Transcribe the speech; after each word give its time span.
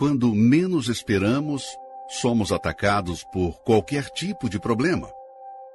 quando 0.00 0.34
menos 0.34 0.88
esperamos, 0.88 1.62
somos 2.08 2.52
atacados 2.52 3.22
por 3.30 3.60
qualquer 3.62 4.08
tipo 4.08 4.48
de 4.48 4.58
problema. 4.58 5.10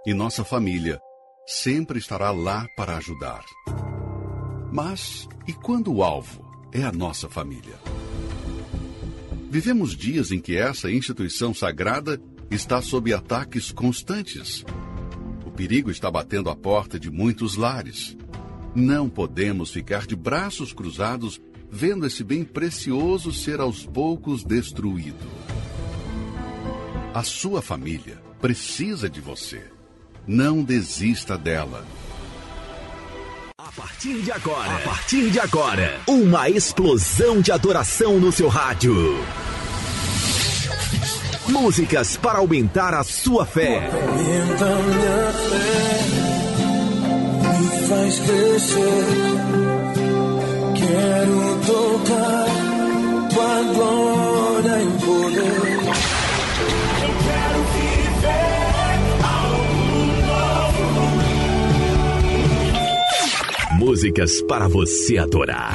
E 0.03 0.15
nossa 0.15 0.43
família 0.43 0.99
sempre 1.45 1.99
estará 1.99 2.31
lá 2.31 2.65
para 2.75 2.97
ajudar. 2.97 3.45
Mas 4.71 5.27
e 5.47 5.53
quando 5.53 5.93
o 5.93 6.03
alvo 6.03 6.43
é 6.73 6.81
a 6.81 6.91
nossa 6.91 7.29
família? 7.29 7.75
Vivemos 9.47 9.95
dias 9.95 10.31
em 10.31 10.41
que 10.41 10.57
essa 10.57 10.89
instituição 10.89 11.53
sagrada 11.53 12.19
está 12.49 12.81
sob 12.81 13.13
ataques 13.13 13.71
constantes. 13.71 14.65
O 15.45 15.51
perigo 15.51 15.91
está 15.91 16.09
batendo 16.09 16.49
a 16.49 16.55
porta 16.55 16.99
de 16.99 17.11
muitos 17.11 17.57
lares. 17.57 18.17
Não 18.73 19.07
podemos 19.07 19.69
ficar 19.69 20.07
de 20.07 20.15
braços 20.15 20.73
cruzados 20.73 21.39
vendo 21.75 22.07
esse 22.07 22.23
bem 22.23 22.45
precioso 22.45 23.33
ser 23.33 23.59
aos 23.59 23.85
poucos 23.85 24.45
destruído. 24.45 25.27
A 27.13 27.21
sua 27.21 27.61
família 27.61 28.17
precisa 28.39 29.09
de 29.09 29.19
você. 29.19 29.61
Não 30.25 30.63
desista 30.63 31.37
dela. 31.37 31.85
A 33.57 33.71
partir 33.73 34.21
de 34.21 34.31
agora, 34.31 34.73
a 34.73 34.79
partir 34.79 35.29
de 35.29 35.37
agora, 35.37 35.99
uma 36.07 36.49
explosão 36.49 37.41
de 37.41 37.51
adoração 37.51 38.21
no 38.21 38.31
seu 38.31 38.47
rádio. 38.47 38.95
Músicas 41.49 42.15
para 42.15 42.39
aumentar 42.39 42.93
a 42.93 43.03
sua 43.03 43.45
fé. 43.45 43.85
Aumenta 43.89 44.65
minha 44.65 45.33
fé, 45.49 45.99
me 47.59 47.87
faz 47.87 48.19
crescer. 48.19 49.05
Quero 50.75 51.44
tocar 52.05 52.45
tua 53.33 53.63
glória 53.73 54.81
em 54.81 54.91
poder. 54.99 55.79
Eu 57.01 57.11
quero 57.25 57.59
viver 57.73 58.99
algo 59.23 60.05
novo. 60.27 60.83
Músicas 63.79 64.41
para 64.43 64.67
você 64.67 65.17
adorar. 65.17 65.73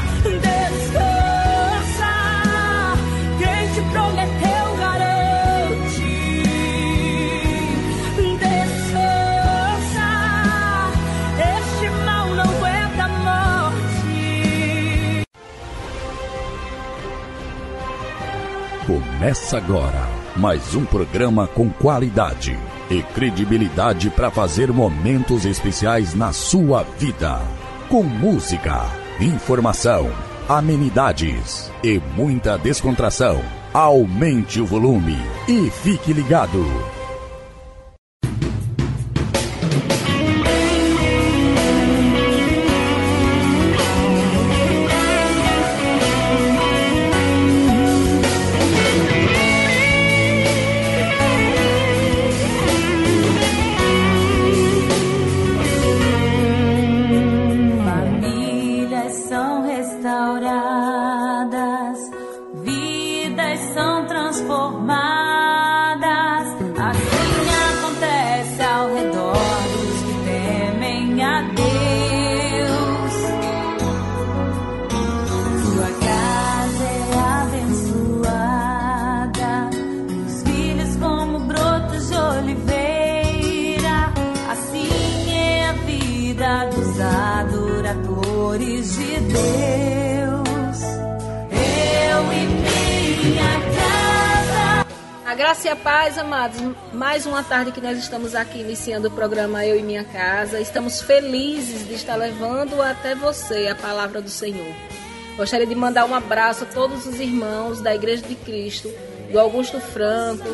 Começa 19.20 19.58
agora 19.58 20.08
mais 20.34 20.74
um 20.74 20.86
programa 20.86 21.46
com 21.46 21.68
qualidade 21.68 22.58
e 22.88 23.02
credibilidade 23.02 24.08
para 24.08 24.30
fazer 24.30 24.72
momentos 24.72 25.44
especiais 25.44 26.14
na 26.14 26.32
sua 26.32 26.84
vida. 26.98 27.38
Com 27.90 28.02
música, 28.02 28.86
informação, 29.20 30.10
amenidades 30.48 31.70
e 31.84 32.00
muita 32.16 32.56
descontração. 32.56 33.42
Aumente 33.74 34.58
o 34.58 34.64
volume 34.64 35.18
e 35.46 35.68
fique 35.68 36.14
ligado. 36.14 36.64
A 95.70 95.77
paz, 95.77 96.19
amados. 96.19 96.61
Mais 96.92 97.27
uma 97.27 97.45
tarde 97.45 97.70
que 97.70 97.81
nós 97.81 97.97
estamos 97.97 98.35
aqui 98.35 98.58
iniciando 98.58 99.07
o 99.07 99.11
programa 99.11 99.64
Eu 99.64 99.79
e 99.79 99.83
Minha 99.85 100.03
Casa. 100.03 100.58
Estamos 100.58 101.01
felizes 101.01 101.86
de 101.86 101.95
estar 101.95 102.17
levando 102.17 102.83
até 102.83 103.14
você 103.14 103.69
a 103.69 103.75
palavra 103.77 104.20
do 104.20 104.29
Senhor. 104.29 104.75
Gostaria 105.36 105.69
de 105.69 105.75
mandar 105.77 106.07
um 106.07 106.14
abraço 106.14 106.64
a 106.64 106.67
todos 106.67 107.07
os 107.07 107.20
irmãos 107.20 107.81
da 107.81 107.95
Igreja 107.95 108.27
de 108.27 108.35
Cristo, 108.35 108.92
do 109.31 109.39
Augusto 109.39 109.79
Franco, 109.79 110.48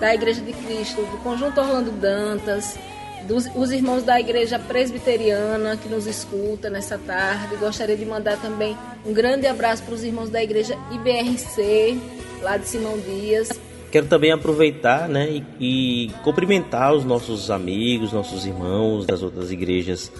da 0.00 0.12
Igreja 0.12 0.40
de 0.40 0.52
Cristo, 0.52 1.00
do 1.00 1.18
Conjunto 1.18 1.60
Orlando 1.60 1.92
Dantas, 1.92 2.76
dos 3.22 3.46
os 3.54 3.70
irmãos 3.70 4.02
da 4.02 4.18
Igreja 4.18 4.58
Presbiteriana 4.58 5.76
que 5.76 5.88
nos 5.88 6.08
escuta 6.08 6.68
nessa 6.68 6.98
tarde. 6.98 7.54
Gostaria 7.54 7.96
de 7.96 8.04
mandar 8.04 8.36
também 8.38 8.76
um 9.04 9.12
grande 9.12 9.46
abraço 9.46 9.84
para 9.84 9.94
os 9.94 10.02
irmãos 10.02 10.28
da 10.28 10.42
Igreja 10.42 10.76
IBRC, 10.90 11.96
lá 12.42 12.56
de 12.56 12.66
Simão 12.66 12.98
Dias. 12.98 13.48
Quero 13.96 14.08
também 14.08 14.30
aproveitar 14.30 15.08
né, 15.08 15.42
e, 15.58 16.08
e 16.08 16.10
cumprimentar 16.22 16.92
os 16.92 17.02
nossos 17.02 17.50
amigos, 17.50 18.12
nossos 18.12 18.44
irmãos 18.44 19.06
das 19.06 19.22
outras 19.22 19.50
igrejas 19.50 20.12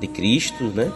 de 0.00 0.08
Cristo, 0.08 0.64
né? 0.64 0.90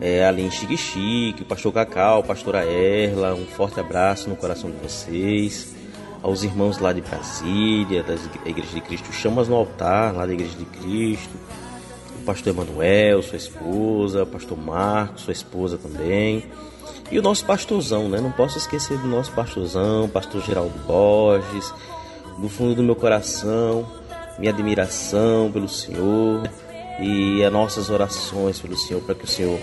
É, 0.00 0.24
ali 0.24 0.40
em 0.40 0.50
Chique 0.50 0.78
Chique, 0.78 1.44
pastor 1.44 1.70
Cacau, 1.70 2.24
pastora 2.24 2.64
Erla, 2.64 3.34
um 3.34 3.44
forte 3.44 3.78
abraço 3.78 4.30
no 4.30 4.36
coração 4.36 4.70
de 4.70 4.78
vocês. 4.78 5.76
Aos 6.22 6.44
irmãos 6.44 6.78
lá 6.78 6.94
de 6.94 7.02
Brasília, 7.02 8.02
das 8.04 8.24
igrejas 8.46 8.72
de 8.72 8.80
Cristo, 8.80 9.12
chamas 9.12 9.46
no 9.46 9.54
altar, 9.54 10.14
lá 10.14 10.24
da 10.24 10.32
igreja 10.32 10.56
de 10.56 10.64
Cristo. 10.64 11.36
O 12.22 12.24
pastor 12.24 12.54
Emanuel, 12.54 13.22
sua 13.22 13.36
esposa, 13.36 14.22
o 14.22 14.26
pastor 14.26 14.56
Marcos, 14.56 15.24
sua 15.24 15.32
esposa 15.34 15.76
também. 15.76 16.42
E 17.10 17.18
o 17.18 17.22
nosso 17.22 17.44
pastorzão, 17.44 18.08
né? 18.08 18.20
Não 18.20 18.30
posso 18.30 18.56
esquecer 18.56 18.96
do 18.98 19.08
nosso 19.08 19.32
pastorzão, 19.32 20.08
pastor 20.08 20.42
Geraldo 20.42 20.78
Borges, 20.86 21.72
do 22.38 22.48
fundo 22.48 22.76
do 22.76 22.82
meu 22.82 22.94
coração, 22.94 23.84
minha 24.38 24.52
admiração 24.52 25.50
pelo 25.52 25.68
Senhor 25.68 26.48
e 27.00 27.42
as 27.44 27.52
nossas 27.52 27.90
orações 27.90 28.60
pelo 28.60 28.76
Senhor, 28.76 29.02
para 29.02 29.14
que 29.14 29.24
o 29.24 29.28
Senhor 29.28 29.58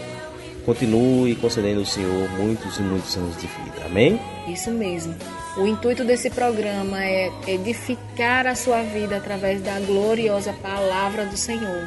continue 0.65 1.33
concedendo 1.35 1.79
ao 1.79 1.85
Senhor 1.85 2.29
muitos 2.31 2.77
e 2.77 2.81
muitos 2.81 3.15
anos 3.15 3.37
de 3.37 3.47
vida. 3.47 3.85
Amém? 3.85 4.19
Isso 4.47 4.69
mesmo. 4.69 5.15
O 5.55 5.65
intuito 5.65 6.03
desse 6.03 6.29
programa 6.29 7.01
é 7.03 7.31
edificar 7.47 8.45
a 8.45 8.53
sua 8.53 8.83
vida 8.83 9.15
através 9.15 9.61
da 9.61 9.79
gloriosa 9.79 10.51
palavra 10.61 11.25
do 11.25 11.37
Senhor. 11.37 11.85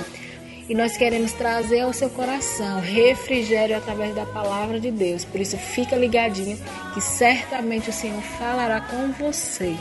E 0.71 0.75
nós 0.75 0.97
queremos 0.97 1.33
trazer 1.33 1.81
ao 1.81 1.93
seu 1.93 2.09
coração 2.09 2.79
refrigério 2.79 3.77
através 3.77 4.15
da 4.15 4.25
palavra 4.25 4.79
de 4.79 4.93
Deus. 4.93 5.25
Por 5.25 5.41
isso, 5.41 5.57
fica 5.57 5.97
ligadinho 5.97 6.57
que 6.95 7.01
certamente 7.01 7.91
o 7.91 7.93
Senhor 7.93 8.23
falará 8.39 8.81
com 8.81 9.11
você. 9.11 9.75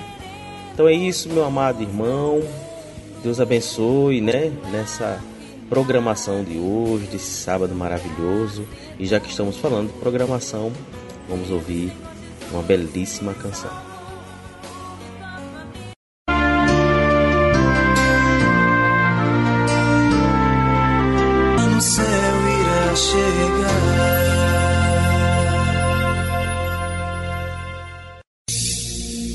Então 0.73 0.87
é 0.87 0.93
isso, 0.93 1.29
meu 1.29 1.45
amado 1.45 1.83
irmão. 1.83 2.41
Deus 3.21 3.39
abençoe, 3.39 4.19
né? 4.19 4.51
Nessa 4.71 5.21
programação 5.69 6.43
de 6.43 6.57
hoje, 6.57 7.05
desse 7.05 7.43
sábado 7.43 7.75
maravilhoso. 7.75 8.67
E 8.97 9.05
já 9.05 9.19
que 9.19 9.29
estamos 9.29 9.57
falando 9.57 9.93
de 9.93 9.99
programação, 9.99 10.71
vamos 11.29 11.51
ouvir 11.51 11.93
uma 12.51 12.63
belíssima 12.63 13.35
canção. 13.35 13.88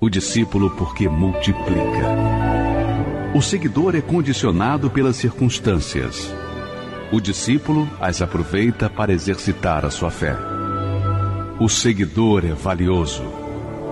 O 0.00 0.08
discípulo 0.08 0.70
porque 0.70 1.08
multiplica. 1.08 2.06
O 3.34 3.42
seguidor 3.42 3.96
é 3.96 4.00
condicionado 4.00 4.88
pelas 4.88 5.16
circunstâncias. 5.16 6.32
O 7.10 7.20
discípulo 7.20 7.90
as 8.00 8.22
aproveita 8.22 8.88
para 8.88 9.12
exercitar 9.12 9.84
a 9.84 9.90
sua 9.90 10.08
fé. 10.08 10.36
O 11.58 11.68
seguidor 11.68 12.46
é 12.46 12.52
valioso. 12.52 13.24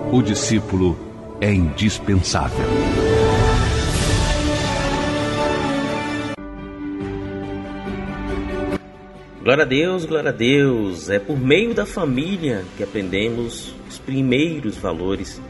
O 0.09 0.21
discípulo 0.21 0.97
é 1.41 1.53
indispensável. 1.53 2.65
Glória 9.43 9.63
a 9.63 9.67
Deus, 9.67 10.05
glória 10.05 10.29
a 10.29 10.33
Deus. 10.33 11.09
É 11.09 11.19
por 11.19 11.37
meio 11.37 11.73
da 11.73 11.85
família 11.85 12.63
que 12.77 12.83
aprendemos 12.83 13.75
os 13.89 13.99
primeiros 13.99 14.77
valores 14.77 15.41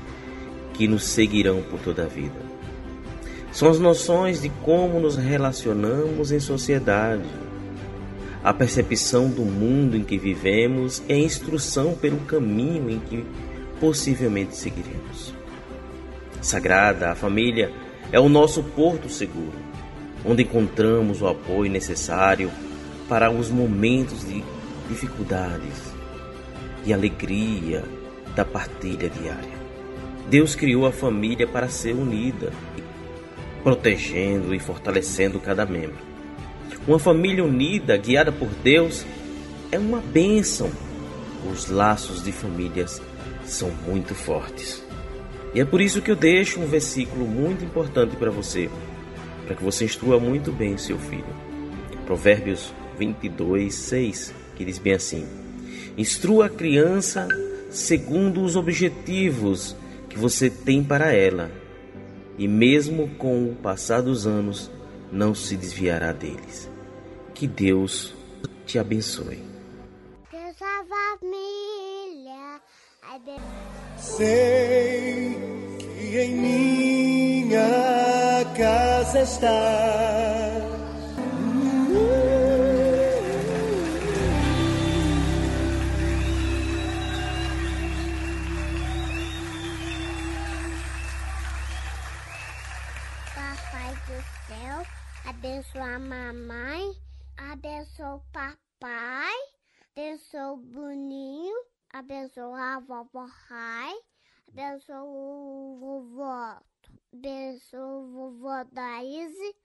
que 0.78 0.88
nos 0.88 1.04
seguirão 1.04 1.62
por 1.64 1.80
toda 1.80 2.04
a 2.04 2.08
vida. 2.08 2.36
São 3.52 3.70
as 3.70 3.80
noções 3.80 4.42
de 4.42 4.50
como 4.50 5.00
nos 5.00 5.16
relacionamos 5.16 6.32
em 6.32 6.40
sociedade, 6.40 7.24
a 8.44 8.54
percepção 8.54 9.28
do 9.28 9.42
mundo 9.42 9.98
em 9.98 10.04
que 10.04 10.18
vivemos 10.18 11.02
a 11.10 11.14
instrução 11.14 11.96
pelo 11.96 12.20
caminho 12.20 12.90
em 12.90 13.00
que 13.00 13.26
possivelmente 13.80 14.56
seguiremos. 14.56 15.34
Sagrada, 16.40 17.12
a 17.12 17.16
família 17.16 17.72
é 18.12 18.20
o 18.20 18.30
nosso 18.30 18.62
porto 18.62 19.10
seguro, 19.10 19.58
onde 20.24 20.44
encontramos 20.44 21.22
o 21.22 21.28
apoio 21.28 21.72
necessário 21.72 22.52
para 23.10 23.32
os 23.32 23.50
momentos 23.50 24.26
de 24.26 24.44
dificuldades 24.88 25.94
e 26.86 26.94
alegria 26.94 27.84
da 28.36 28.46
partilha 28.46 29.10
diária. 29.10 29.56
Deus 30.30 30.56
criou 30.56 30.86
a 30.86 30.92
família 30.92 31.48
para 31.48 31.70
ser 31.70 31.94
unida, 31.94 32.52
protegendo 33.64 34.54
e 34.54 34.60
fortalecendo 34.60 35.40
cada 35.40 35.66
membro. 35.66 35.96
Uma 36.86 37.00
família 37.00 37.44
unida, 37.44 37.96
guiada 37.96 38.32
por 38.32 38.50
Deus, 38.62 39.06
é 39.72 39.80
uma 39.80 40.02
bênção. 40.02 40.70
Os 41.50 41.70
laços 41.70 42.24
de 42.24 42.34
famílias 42.34 43.02
são 43.46 43.72
muito 43.86 44.14
fortes. 44.14 44.84
E 45.54 45.62
é 45.62 45.66
por 45.66 45.80
isso 45.80 46.02
que 46.02 46.12
eu 46.12 46.16
deixo 46.16 46.60
um 46.60 46.68
versículo 46.68 47.26
muito 47.26 47.64
importante 47.64 48.18
para 48.18 48.30
você, 48.30 48.70
para 49.46 49.56
que 49.56 49.64
você 49.64 49.86
instrua 49.86 50.20
muito 50.20 50.52
bem 50.52 50.78
seu 50.78 51.00
filho. 51.00 51.26
Provérbios 52.06 52.74
22, 53.00 53.74
6, 53.74 54.34
que 54.56 54.66
diz 54.66 54.78
bem 54.78 54.94
assim: 54.94 55.26
Instrua 55.98 56.48
a 56.48 56.50
criança 56.50 57.28
segundo 57.70 58.44
os 58.44 58.58
objetivos 58.58 59.76
que 60.09 60.18
você 60.18 60.50
tem 60.50 60.83
para 60.83 61.13
ela, 61.13 61.51
e 62.38 62.48
mesmo 62.48 63.09
com 63.15 63.50
o 63.50 63.56
passar 63.56 64.01
dos 64.01 64.27
anos, 64.27 64.71
não 65.12 65.33
se 65.33 65.56
desviará 65.56 66.12
deles. 66.12 66.69
Que 67.33 67.48
Deus 67.48 68.13
te 68.65 68.77
abençoe. 68.77 69.44
Deus 70.31 70.62
a 70.62 70.83
família. 71.19 72.62
Sei 73.98 75.36
que 75.89 76.19
em 76.19 76.36
minha 76.36 77.59
casa 78.56 79.21
está. 79.21 80.17
A 95.84 96.00
mamãe, 96.00 96.92
abençoa 97.38 98.16
o 98.16 98.24
papai, 98.32 99.36
abençoa 99.92 100.54
o 100.54 100.58
Boninho, 100.58 101.56
abençoa 101.92 102.76
a 102.76 102.80
vovó 102.80 103.26
Rai, 103.48 103.96
abençoa 104.48 105.04
o 105.04 105.78
vovó, 105.80 106.60
abençoa 107.14 108.00
o 108.00 108.12
vovó 108.12 108.64
Daíse, 108.72 109.56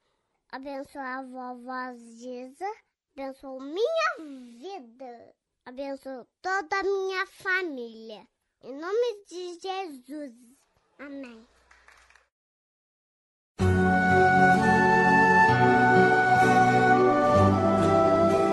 abençoa 0.50 1.02
a 1.02 1.22
vovó 1.22 1.96
Giza, 1.96 2.70
abençoa 3.16 3.64
minha 3.64 4.58
vida, 4.58 5.34
abençoa 5.64 6.26
toda 6.42 6.80
a 6.80 6.82
minha 6.82 7.26
família. 7.26 8.28
Em 8.62 8.76
nome 8.76 9.24
de 9.26 9.60
Jesus. 9.60 10.34
Amém. 10.98 11.46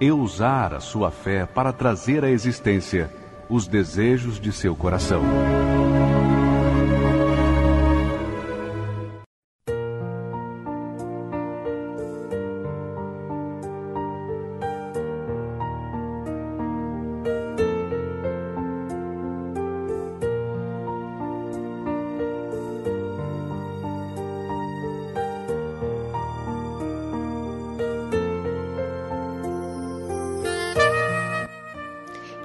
e 0.00 0.10
usar 0.10 0.74
a 0.74 0.80
sua 0.80 1.10
fé 1.10 1.46
para 1.46 1.72
trazer 1.72 2.24
à 2.24 2.30
existência 2.30 3.10
os 3.48 3.66
desejos 3.66 4.40
de 4.40 4.52
seu 4.52 4.74
coração. 4.74 5.22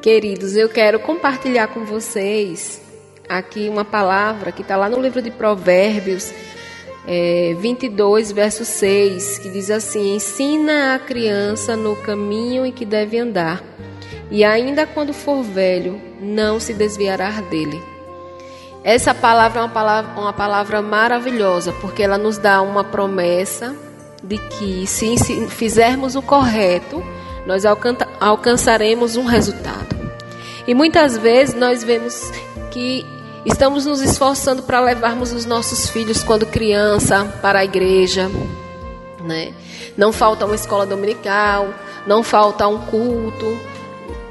Queridos, 0.01 0.55
eu 0.55 0.69
quero 0.69 0.97
compartilhar 0.97 1.67
com 1.67 1.83
vocês 1.83 2.81
aqui 3.27 3.67
uma 3.67 3.83
palavra 3.83 4.49
que 4.49 4.61
está 4.61 4.77
lá 4.77 4.87
no 4.87 5.01
livro 5.01 5.21
de 5.21 5.29
Provérbios, 5.29 6.33
é, 7.05 7.53
22, 7.59 8.31
verso 8.31 8.63
6, 8.63 9.39
que 9.39 9.49
diz 9.49 9.69
assim: 9.69 10.15
Ensina 10.15 10.95
a 10.95 10.99
criança 10.99 11.75
no 11.75 11.97
caminho 11.97 12.65
em 12.65 12.71
que 12.71 12.85
deve 12.85 13.17
andar, 13.17 13.61
e 14.31 14.41
ainda 14.41 14.87
quando 14.87 15.11
for 15.11 15.43
velho, 15.43 15.99
não 16.21 16.61
se 16.61 16.73
desviará 16.73 17.31
dele. 17.41 17.83
Essa 18.85 19.13
palavra 19.13 19.59
é 19.59 19.63
uma 19.63 19.69
palavra, 19.69 20.21
uma 20.21 20.33
palavra 20.33 20.81
maravilhosa, 20.81 21.73
porque 21.73 22.01
ela 22.01 22.17
nos 22.17 22.37
dá 22.37 22.61
uma 22.61 22.85
promessa 22.85 23.75
de 24.23 24.37
que 24.37 24.87
se 24.87 25.17
fizermos 25.49 26.15
o 26.15 26.21
correto, 26.21 27.03
nós 27.49 27.63
alcançaremos 27.65 29.15
um 29.15 29.25
resultado. 29.25 29.97
E 30.67 30.75
muitas 30.75 31.17
vezes 31.17 31.55
nós 31.55 31.83
vemos 31.83 32.31
que 32.69 33.03
estamos 33.43 33.87
nos 33.87 34.01
esforçando 34.01 34.61
para 34.61 34.79
levarmos 34.79 35.33
os 35.33 35.47
nossos 35.47 35.89
filhos 35.89 36.23
quando 36.23 36.45
criança 36.45 37.25
para 37.41 37.59
a 37.59 37.65
igreja, 37.65 38.29
né? 39.23 39.51
Não 39.97 40.13
falta 40.13 40.45
uma 40.45 40.53
escola 40.53 40.85
dominical, 40.85 41.73
não 42.05 42.21
falta 42.21 42.67
um 42.67 42.77
culto, 42.85 43.59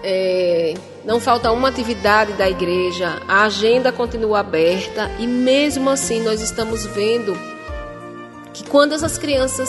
é, 0.04 0.74
não 1.04 1.18
falta 1.18 1.50
uma 1.50 1.70
atividade 1.70 2.34
da 2.34 2.48
igreja, 2.48 3.20
a 3.26 3.42
agenda 3.46 3.90
continua 3.90 4.38
aberta 4.38 5.10
e 5.18 5.26
mesmo 5.26 5.90
assim 5.90 6.22
nós 6.22 6.40
estamos 6.40 6.86
vendo 6.86 7.36
que 8.54 8.62
quando 8.62 8.94
essas 8.94 9.18
crianças 9.18 9.68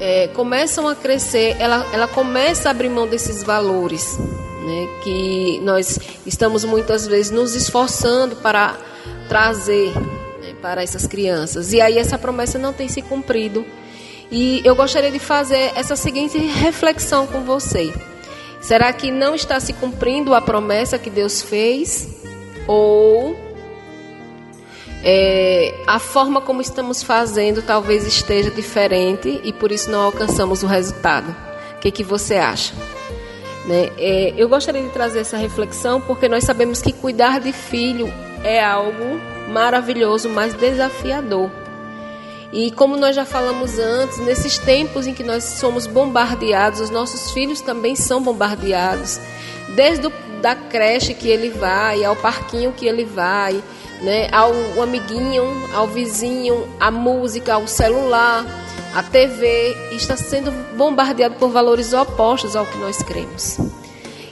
é, 0.00 0.28
começam 0.28 0.88
a 0.88 0.94
crescer, 0.96 1.56
ela, 1.60 1.86
ela 1.92 2.08
começa 2.08 2.68
a 2.68 2.70
abrir 2.70 2.88
mão 2.88 3.06
desses 3.06 3.42
valores. 3.42 4.18
né, 4.18 4.88
que 5.02 5.60
nós 5.62 5.98
estamos 6.26 6.64
muitas 6.64 7.06
vezes 7.06 7.30
nos 7.30 7.54
esforçando 7.54 8.36
para 8.36 8.76
trazer 9.28 9.92
né, 10.40 10.54
para 10.60 10.82
essas 10.82 11.06
crianças. 11.06 11.72
E 11.72 11.80
aí 11.80 11.98
essa 11.98 12.18
promessa 12.18 12.58
não 12.58 12.72
tem 12.72 12.88
se 12.88 13.02
cumprido. 13.02 13.64
E 14.30 14.60
eu 14.64 14.76
gostaria 14.76 15.10
de 15.10 15.18
fazer 15.18 15.72
essa 15.74 15.96
seguinte 15.96 16.38
reflexão 16.38 17.26
com 17.26 17.42
você. 17.42 17.92
Será 18.60 18.92
que 18.92 19.10
não 19.10 19.34
está 19.34 19.58
se 19.58 19.72
cumprindo 19.72 20.34
a 20.34 20.40
promessa 20.40 20.98
que 20.98 21.10
Deus 21.10 21.42
fez? 21.42 22.08
Ou 22.68 23.34
é, 25.02 25.74
a 25.86 25.98
forma 25.98 26.40
como 26.40 26.60
estamos 26.60 27.02
fazendo 27.02 27.62
talvez 27.62 28.06
esteja 28.06 28.50
diferente 28.50 29.40
e 29.42 29.52
por 29.52 29.72
isso 29.72 29.90
não 29.90 30.02
alcançamos 30.02 30.62
o 30.62 30.66
resultado? 30.66 31.34
O 31.76 31.80
que, 31.80 31.90
que 31.90 32.04
você 32.04 32.36
acha? 32.36 32.74
Né? 33.64 33.90
É, 33.96 34.34
eu 34.36 34.48
gostaria 34.48 34.82
de 34.82 34.90
trazer 34.90 35.20
essa 35.20 35.36
reflexão 35.36 36.00
porque 36.00 36.28
nós 36.28 36.44
sabemos 36.44 36.82
que 36.82 36.92
cuidar 36.92 37.40
de 37.40 37.52
filho 37.52 38.12
é 38.44 38.62
algo 38.62 39.20
maravilhoso, 39.48 40.28
mas 40.28 40.54
desafiador. 40.54 41.50
E 42.52 42.70
como 42.72 42.96
nós 42.96 43.14
já 43.14 43.24
falamos 43.24 43.78
antes, 43.78 44.18
nesses 44.18 44.58
tempos 44.58 45.06
em 45.06 45.14
que 45.14 45.22
nós 45.22 45.44
somos 45.44 45.86
bombardeados, 45.86 46.80
os 46.80 46.90
nossos 46.90 47.30
filhos 47.30 47.60
também 47.60 47.94
são 47.94 48.20
bombardeados. 48.20 49.20
Desde 49.76 50.08
o, 50.08 50.12
da 50.40 50.54
creche 50.54 51.14
que 51.14 51.28
ele 51.28 51.50
vai, 51.50 52.04
ao 52.04 52.16
parquinho 52.16 52.72
que 52.72 52.86
ele 52.86 53.04
vai, 53.04 53.62
né, 54.00 54.28
ao 54.32 54.52
amiguinho, 54.82 55.44
ao 55.74 55.86
vizinho, 55.86 56.66
a 56.80 56.90
música, 56.90 57.54
ao 57.54 57.66
celular, 57.66 58.44
a 58.94 59.02
TV, 59.02 59.76
está 59.92 60.16
sendo 60.16 60.50
bombardeado 60.76 61.36
por 61.36 61.50
valores 61.50 61.92
opostos 61.92 62.56
ao 62.56 62.66
que 62.66 62.78
nós 62.78 63.02
cremos. 63.02 63.58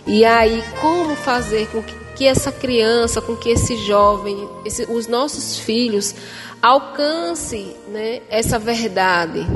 E 0.07 0.25
aí, 0.25 0.65
como 0.81 1.15
fazer 1.15 1.69
com 1.69 1.83
que, 1.83 1.95
que 2.17 2.27
essa 2.27 2.51
criança, 2.51 3.21
com 3.21 3.37
que 3.37 3.51
esse 3.51 3.77
jovem, 3.77 4.49
esse, 4.65 4.85
os 4.91 5.07
nossos 5.07 5.59
filhos, 5.59 6.15
alcance 6.63 7.77
né, 7.89 8.23
essa 8.31 8.59
verdade, 8.59 9.47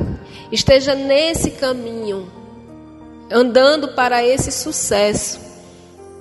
esteja 0.52 0.94
nesse 0.94 1.52
caminho, 1.52 2.30
andando 3.30 3.88
para 3.88 4.22
esse 4.24 4.52
sucesso 4.52 5.41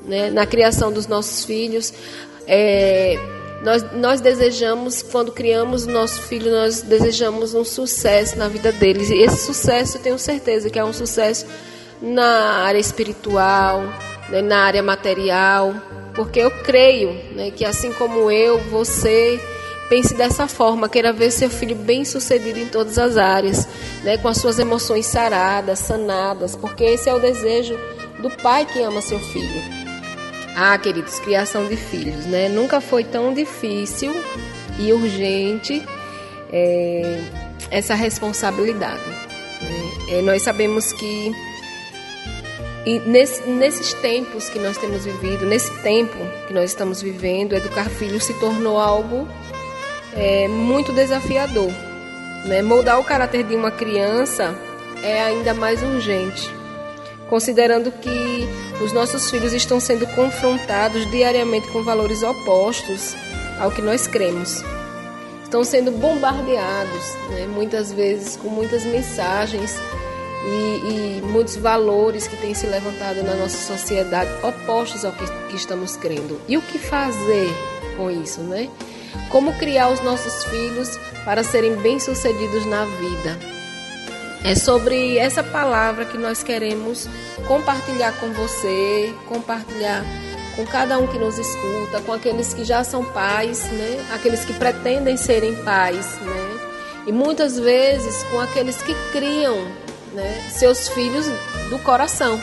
né, 0.06 0.30
na 0.30 0.46
criação 0.46 0.92
dos 0.92 1.08
nossos 1.08 1.46
filhos. 1.46 1.94
É, 2.48 3.18
nós, 3.64 3.86
nós 3.94 4.22
desejamos, 4.22 5.02
quando 5.02 5.32
criamos 5.32 5.86
o 5.86 5.92
nosso 5.92 6.22
filho, 6.24 6.52
nós 6.52 6.82
desejamos 6.82 7.54
um 7.54 7.64
sucesso 7.64 8.38
na 8.38 8.48
vida 8.48 8.72
deles. 8.72 9.10
E 9.10 9.18
esse 9.18 9.46
sucesso, 9.46 9.98
eu 9.98 10.02
tenho 10.02 10.18
certeza 10.18 10.70
que 10.70 10.80
é 10.80 10.84
um 10.84 10.94
sucesso 10.94 11.46
na 12.02 12.64
área 12.64 12.80
espiritual, 12.80 13.84
né, 14.30 14.42
na 14.42 14.64
área 14.64 14.82
material, 14.82 15.76
porque 16.16 16.40
eu 16.40 16.50
creio 16.64 17.14
né, 17.36 17.52
que 17.52 17.64
assim 17.64 17.92
como 17.94 18.32
eu, 18.32 18.58
você 18.58 19.40
pense 19.88 20.14
dessa 20.16 20.48
forma, 20.48 20.90
queira 20.90 21.14
ver 21.14 21.32
seu 21.32 21.50
filho 21.50 21.76
bem 21.76 22.04
sucedido 22.04 22.58
em 22.58 22.68
todas 22.68 22.98
as 22.98 23.18
áreas, 23.18 23.68
né, 24.04 24.18
com 24.18 24.28
as 24.28 24.38
suas 24.38 24.58
emoções 24.58 25.06
saradas, 25.06 25.80
sanadas, 25.80 26.56
porque 26.56 26.84
esse 26.84 27.10
é 27.10 27.14
o 27.14 27.20
desejo 27.20 27.78
do 28.20 28.30
pai 28.38 28.66
que 28.66 28.82
ama 28.82 29.02
seu 29.02 29.20
filho. 29.20 29.81
Ah, 30.56 30.78
queridos, 30.78 31.20
criação 31.20 31.68
de 31.68 31.78
filhos, 31.78 32.26
né? 32.26 32.50
Nunca 32.50 32.82
foi 32.82 33.04
tão 33.04 33.34
difícil 33.34 34.14
e 34.78 34.92
urgente 34.92 35.82
é, 36.52 37.22
essa 37.70 37.96
responsabilidade. 37.96 39.08
Né? 39.62 40.18
É, 40.18 40.22
nós 40.22 40.42
sabemos 40.42 40.92
que 40.94 41.32
e 42.86 43.00
nesse, 43.00 43.48
nesses 43.48 43.94
tempos 43.94 44.50
que 44.50 44.58
nós 44.58 44.76
temos 44.76 45.06
vivido, 45.06 45.46
nesse 45.46 45.72
tempo 45.82 46.18
que 46.48 46.54
nós 46.54 46.72
estamos 46.72 47.02
vivendo, 47.02 47.54
educar 47.54 47.90
filhos 47.90 48.24
se 48.24 48.34
tornou 48.40 48.80
algo 48.80 49.28
é 50.16 50.48
muito 50.48 50.92
desafiador. 50.92 51.72
Né? 52.46 52.62
Moldar 52.62 53.00
o 53.00 53.04
caráter 53.04 53.44
de 53.44 53.56
uma 53.56 53.72
criança 53.72 54.56
é 55.04 55.22
ainda 55.22 55.54
mais 55.54 55.82
urgente, 55.82 56.52
considerando 57.32 57.94
que 57.94 58.46
os 58.84 58.92
nossos 58.92 59.32
filhos 59.32 59.54
estão 59.54 59.80
sendo 59.80 60.06
confrontados 60.08 61.10
diariamente 61.10 61.66
com 61.70 61.82
valores 61.82 62.22
opostos 62.24 63.16
ao 63.58 63.72
que 63.72 63.82
nós 63.82 64.06
cremos. 64.06 64.62
Estão 65.42 65.64
sendo 65.64 65.92
bombardeados, 65.92 67.16
né? 67.30 67.48
muitas 67.48 67.94
vezes 67.94 68.36
com 68.36 68.50
muitas 68.50 68.84
mensagens 68.84 69.78
e, 70.44 71.20
e, 71.20 71.22
muitos 71.22 71.56
valores 71.56 72.28
que 72.28 72.36
têm 72.36 72.54
se 72.54 72.68
levantado 72.68 73.24
na 73.24 73.36
nossa 73.36 73.58
sociedade 73.58 74.30
opostos 74.44 75.06
ao 75.06 75.14
que, 75.14 75.26
que 75.50 75.56
estamos 75.56 75.96
crendo. 75.96 76.38
E 76.50 76.58
o 76.58 76.62
que 76.62 76.78
fazer 76.78 77.48
com 77.96 78.12
isso, 78.12 78.42
né? 78.42 78.70
Como 79.30 79.58
criar 79.58 79.90
os 79.90 80.02
nossos 80.02 80.44
filhos 80.46 80.98
para 81.24 81.44
serem 81.44 81.76
bem-sucedidos 81.78 82.66
na 82.66 82.84
vida? 82.84 83.61
É 84.44 84.56
sobre 84.56 85.18
essa 85.18 85.44
palavra 85.44 86.06
que 86.06 86.18
nós 86.18 86.42
queremos 86.42 87.08
compartilhar 87.48 88.12
com 88.20 88.32
você, 88.34 89.14
compartilhar 89.28 90.04
com 90.56 90.66
cada 90.66 90.98
um 90.98 91.08
que 91.08 91.18
nos 91.18 91.38
escuta, 91.38 92.02
com 92.02 92.14
aqueles 92.14 92.54
que 92.54 92.64
já 92.64 92.84
são 92.84 93.06
pais, 93.06 93.64
né? 93.72 94.06
Aqueles 94.14 94.44
que 94.44 94.54
pretendem 94.54 95.16
serem 95.16 95.56
pais, 95.64 96.20
né? 96.22 96.60
E 97.08 97.12
muitas 97.12 97.58
vezes 97.58 98.24
com 98.26 98.40
aqueles 98.40 98.82
que 98.82 98.94
criam 99.12 99.56
né, 100.14 100.50
seus 100.50 100.90
filhos 100.90 101.28
do 101.70 101.80
coração, 101.80 102.40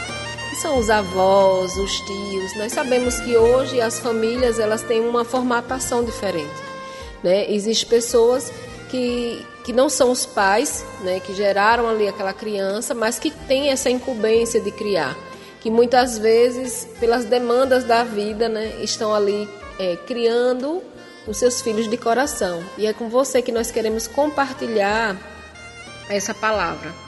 que 0.51 0.57
são 0.57 0.79
os 0.79 0.91
avós, 0.91 1.77
os 1.77 2.01
tios. 2.01 2.57
Nós 2.57 2.73
sabemos 2.73 3.21
que 3.21 3.37
hoje 3.37 3.81
as 3.81 4.01
famílias 4.01 4.59
elas 4.59 4.83
têm 4.83 5.01
uma 5.01 5.25
formatação 5.25 6.05
diferente. 6.05 6.51
Né? 7.23 7.51
Existem 7.53 7.89
pessoas 7.89 8.53
que, 8.91 9.45
que 9.69 9.73
não 9.75 9.91
são 9.91 10.11
os 10.11 10.25
pais, 10.25 10.83
né, 11.03 11.21
que 11.21 11.35
geraram 11.35 11.87
ali 11.87 12.09
aquela 12.09 12.33
criança, 12.33 12.95
mas 12.95 13.19
que 13.19 13.31
têm 13.31 13.69
essa 13.69 13.91
incumbência 13.91 14.59
de 14.59 14.71
criar, 14.71 15.15
que 15.61 15.71
muitas 15.71 16.17
vezes, 16.17 16.89
pelas 16.99 17.27
demandas 17.27 17.85
da 17.85 18.03
vida, 18.03 18.49
né, 18.49 18.79
estão 18.81 19.15
ali 19.15 19.47
é, 19.79 19.95
criando 20.07 20.83
os 21.27 21.37
seus 21.37 21.61
filhos 21.61 21.87
de 21.87 21.99
coração. 21.99 22.65
E 22.79 22.87
é 22.87 22.95
com 22.95 23.11
você 23.11 23.43
que 23.43 23.53
nós 23.53 23.71
queremos 23.71 24.09
compartilhar 24.09 25.15
essa 26.09 26.33
palavra 26.33 27.08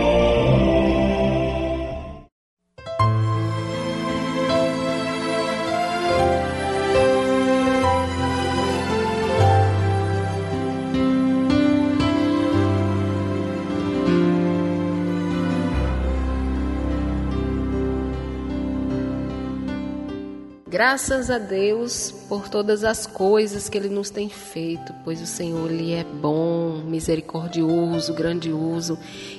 Graças 20.81 21.29
a 21.29 21.37
Deus 21.37 22.11
por 22.27 22.49
todas 22.49 22.83
as 22.83 23.05
coisas 23.05 23.69
que 23.69 23.77
Ele 23.77 23.87
nos 23.87 24.09
tem 24.09 24.29
feito, 24.29 24.91
pois 25.03 25.21
o 25.21 25.27
Senhor 25.27 25.69
Ele 25.69 25.93
é 25.93 26.03
bom, 26.03 26.81
misericordioso, 26.83 28.15
grandioso 28.15 28.97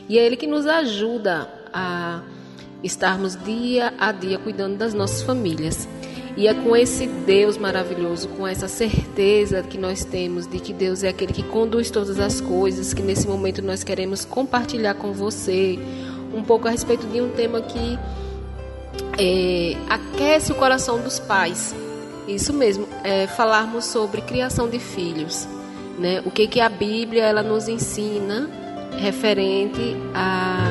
e 0.08 0.20
é 0.20 0.24
Ele 0.24 0.36
que 0.36 0.46
nos 0.46 0.68
ajuda 0.68 1.48
a 1.74 2.22
estarmos 2.80 3.34
dia 3.34 3.92
a 3.98 4.12
dia 4.12 4.38
cuidando 4.38 4.76
das 4.76 4.94
nossas 4.94 5.22
famílias. 5.22 5.88
E 6.36 6.46
é 6.46 6.54
com 6.54 6.76
esse 6.76 7.08
Deus 7.08 7.58
maravilhoso, 7.58 8.28
com 8.28 8.46
essa 8.46 8.68
certeza 8.68 9.64
que 9.64 9.76
nós 9.76 10.04
temos 10.04 10.46
de 10.46 10.60
que 10.60 10.72
Deus 10.72 11.02
é 11.02 11.08
aquele 11.08 11.32
que 11.32 11.42
conduz 11.42 11.90
todas 11.90 12.20
as 12.20 12.40
coisas, 12.40 12.94
que 12.94 13.02
nesse 13.02 13.26
momento 13.26 13.60
nós 13.60 13.82
queremos 13.82 14.24
compartilhar 14.24 14.94
com 14.94 15.12
você 15.12 15.76
um 16.32 16.44
pouco 16.44 16.68
a 16.68 16.70
respeito 16.70 17.04
de 17.08 17.20
um 17.20 17.30
tema 17.30 17.60
que 17.60 17.98
é, 19.18 19.76
aquece 19.88 20.52
o 20.52 20.54
coração 20.54 21.00
dos 21.00 21.18
pais. 21.18 21.74
Isso 22.26 22.52
mesmo, 22.52 22.88
é, 23.02 23.26
falarmos 23.26 23.84
sobre 23.86 24.20
criação 24.20 24.68
de 24.68 24.78
filhos, 24.78 25.46
né? 25.98 26.22
O 26.24 26.30
que 26.30 26.46
que 26.46 26.60
a 26.60 26.68
Bíblia 26.68 27.24
ela 27.24 27.42
nos 27.42 27.68
ensina 27.68 28.48
referente 28.98 29.96
a 30.14 30.70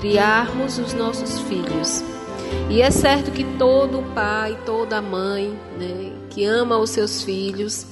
criarmos 0.00 0.78
os 0.78 0.92
nossos 0.92 1.40
filhos. 1.40 2.04
E 2.70 2.80
é 2.80 2.90
certo 2.90 3.30
que 3.30 3.44
todo 3.58 4.02
pai, 4.14 4.56
toda 4.64 5.00
mãe, 5.00 5.58
né, 5.78 6.12
que 6.30 6.44
ama 6.44 6.78
os 6.78 6.90
seus 6.90 7.22
filhos, 7.22 7.86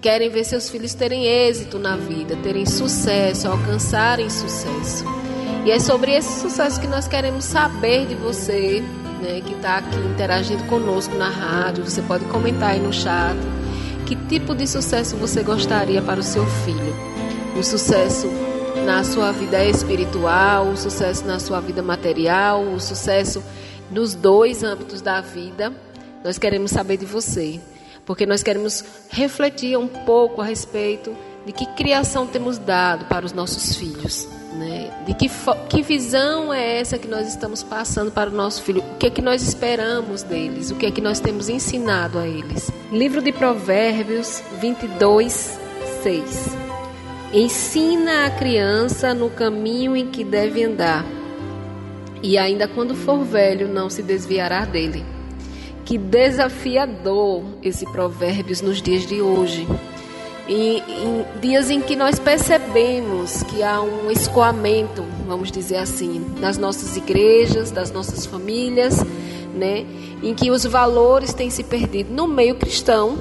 querem 0.00 0.28
ver 0.28 0.44
seus 0.44 0.68
filhos 0.68 0.94
terem 0.94 1.26
êxito 1.26 1.78
na 1.78 1.96
vida, 1.96 2.36
terem 2.36 2.66
sucesso, 2.66 3.48
alcançarem 3.48 4.28
sucesso. 4.30 5.04
E 5.64 5.70
é 5.70 5.78
sobre 5.78 6.12
esse 6.12 6.40
sucesso 6.40 6.80
que 6.80 6.86
nós 6.86 7.08
queremos 7.08 7.44
saber 7.44 8.06
de 8.06 8.14
você, 8.14 8.82
né, 9.20 9.40
que 9.40 9.52
está 9.52 9.78
aqui 9.78 9.96
interagindo 9.98 10.64
conosco 10.64 11.14
na 11.14 11.28
rádio. 11.28 11.84
Você 11.84 12.02
pode 12.02 12.24
comentar 12.26 12.70
aí 12.70 12.80
no 12.80 12.92
chat. 12.92 13.36
Que 14.06 14.16
tipo 14.16 14.54
de 14.54 14.66
sucesso 14.66 15.16
você 15.16 15.42
gostaria 15.42 16.00
para 16.00 16.20
o 16.20 16.22
seu 16.22 16.46
filho? 16.46 16.96
Um 17.56 17.62
sucesso 17.62 18.26
na 18.86 19.04
sua 19.04 19.32
vida 19.32 19.62
espiritual, 19.64 20.66
um 20.66 20.76
sucesso 20.76 21.26
na 21.26 21.38
sua 21.38 21.60
vida 21.60 21.82
material, 21.82 22.62
um 22.62 22.80
sucesso 22.80 23.42
nos 23.90 24.14
dois 24.14 24.62
âmbitos 24.62 25.02
da 25.02 25.20
vida. 25.20 25.72
Nós 26.24 26.38
queremos 26.38 26.70
saber 26.70 26.96
de 26.96 27.04
você, 27.04 27.60
porque 28.06 28.24
nós 28.24 28.42
queremos 28.42 28.84
refletir 29.10 29.76
um 29.76 29.88
pouco 29.88 30.40
a 30.40 30.44
respeito 30.44 31.14
de 31.44 31.52
que 31.52 31.66
criação 31.66 32.26
temos 32.26 32.58
dado 32.58 33.04
para 33.06 33.26
os 33.26 33.32
nossos 33.32 33.76
filhos. 33.76 34.28
Né? 34.58 34.90
De 35.06 35.14
que, 35.14 35.30
que 35.68 35.82
visão 35.82 36.52
é 36.52 36.80
essa 36.80 36.98
que 36.98 37.06
nós 37.06 37.28
estamos 37.28 37.62
passando 37.62 38.10
para 38.10 38.28
o 38.28 38.32
nosso 38.32 38.60
filho? 38.62 38.82
O 38.82 38.96
que 38.96 39.06
é 39.06 39.10
que 39.10 39.22
nós 39.22 39.40
esperamos 39.40 40.24
deles? 40.24 40.72
O 40.72 40.74
que 40.74 40.86
é 40.86 40.90
que 40.90 41.00
nós 41.00 41.20
temos 41.20 41.48
ensinado 41.48 42.18
a 42.18 42.26
eles? 42.26 42.68
Livro 42.90 43.22
de 43.22 43.30
Provérbios 43.30 44.42
22, 44.60 45.56
6. 46.02 46.56
Ensina 47.32 48.26
a 48.26 48.30
criança 48.30 49.14
no 49.14 49.30
caminho 49.30 49.96
em 49.96 50.08
que 50.08 50.24
deve 50.24 50.64
andar, 50.64 51.06
e 52.20 52.36
ainda 52.36 52.66
quando 52.66 52.96
for 52.96 53.22
velho 53.22 53.68
não 53.68 53.88
se 53.88 54.02
desviará 54.02 54.64
dele. 54.64 55.04
Que 55.84 55.96
desafiador 55.96 57.44
esse 57.62 57.86
Provérbios 57.92 58.60
nos 58.60 58.82
dias 58.82 59.06
de 59.06 59.22
hoje 59.22 59.68
em, 60.48 61.24
dias 61.40 61.70
em 61.70 61.80
que 61.80 61.94
nós 61.94 62.18
percebemos 62.18 63.42
que 63.42 63.62
há 63.62 63.80
um 63.82 64.10
escoamento, 64.10 65.04
vamos 65.26 65.52
dizer 65.52 65.76
assim, 65.76 66.24
nas 66.40 66.56
nossas 66.56 66.96
igrejas, 66.96 67.70
das 67.70 67.90
nossas 67.90 68.24
famílias, 68.24 69.04
né, 69.54 69.84
em 70.22 70.34
que 70.34 70.50
os 70.50 70.64
valores 70.64 71.34
têm 71.34 71.50
se 71.50 71.62
perdido 71.62 72.12
no 72.12 72.26
meio 72.26 72.54
cristão, 72.54 73.18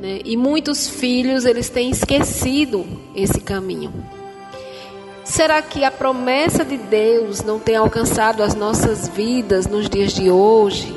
né, 0.00 0.20
e 0.24 0.36
muitos 0.36 0.88
filhos 0.88 1.44
eles 1.44 1.68
têm 1.68 1.90
esquecido 1.90 2.84
esse 3.14 3.40
caminho. 3.40 3.92
Será 5.24 5.62
que 5.62 5.84
a 5.84 5.90
promessa 5.90 6.64
de 6.64 6.76
Deus 6.76 7.42
não 7.42 7.60
tem 7.60 7.76
alcançado 7.76 8.42
as 8.42 8.56
nossas 8.56 9.06
vidas 9.06 9.68
nos 9.68 9.88
dias 9.88 10.12
de 10.12 10.28
hoje? 10.28 10.92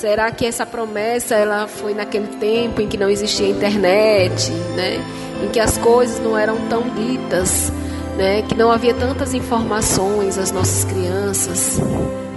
Será 0.00 0.30
que 0.30 0.46
essa 0.46 0.64
promessa 0.64 1.34
ela 1.34 1.68
foi 1.68 1.92
naquele 1.92 2.28
tempo 2.38 2.80
em 2.80 2.88
que 2.88 2.96
não 2.96 3.10
existia 3.10 3.46
internet, 3.46 4.50
né? 4.74 4.96
Em 5.44 5.48
que 5.48 5.60
as 5.60 5.76
coisas 5.76 6.18
não 6.20 6.38
eram 6.38 6.56
tão 6.68 6.88
ditas, 6.88 7.70
né? 8.16 8.40
Que 8.40 8.54
não 8.54 8.72
havia 8.72 8.94
tantas 8.94 9.34
informações 9.34 10.38
às 10.38 10.52
nossas 10.52 10.86
crianças? 10.86 11.78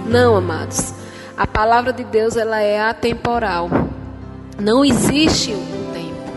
Não, 0.06 0.36
amados. 0.36 0.92
A 1.38 1.46
palavra 1.46 1.90
de 1.90 2.04
Deus 2.04 2.36
ela 2.36 2.60
é 2.60 2.78
atemporal. 2.78 3.70
Não 4.60 4.84
existe 4.84 5.54
um 5.54 5.90
tempo. 5.94 6.32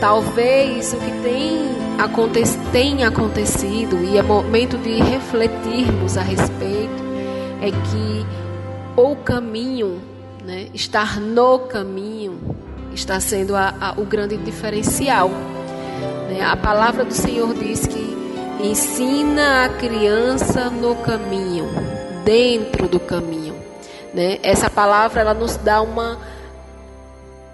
Talvez 0.00 0.92
o 0.92 0.96
que 0.96 1.10
tem, 1.24 1.74
aconte 1.98 2.40
tem 2.70 3.02
acontecido 3.02 3.98
e 4.04 4.16
é 4.16 4.22
momento 4.22 4.78
de 4.78 4.92
refletirmos 4.92 6.16
a 6.16 6.22
respeito 6.22 7.02
é 7.60 7.72
que 7.72 8.26
o 8.96 9.16
caminho 9.16 10.11
né? 10.44 10.68
Estar 10.74 11.20
no 11.20 11.60
caminho 11.60 12.56
está 12.94 13.18
sendo 13.20 13.56
a, 13.56 13.74
a, 13.80 14.00
o 14.00 14.04
grande 14.04 14.36
diferencial. 14.36 15.28
Né? 16.28 16.42
A 16.42 16.56
palavra 16.56 17.04
do 17.04 17.14
Senhor 17.14 17.54
diz 17.54 17.86
que 17.86 18.16
ensina 18.62 19.64
a 19.64 19.68
criança 19.70 20.70
no 20.70 20.94
caminho, 20.96 21.66
dentro 22.24 22.88
do 22.88 23.00
caminho. 23.00 23.54
Né? 24.12 24.38
Essa 24.42 24.68
palavra 24.68 25.20
ela 25.20 25.34
nos 25.34 25.56
dá 25.56 25.80
uma 25.80 26.18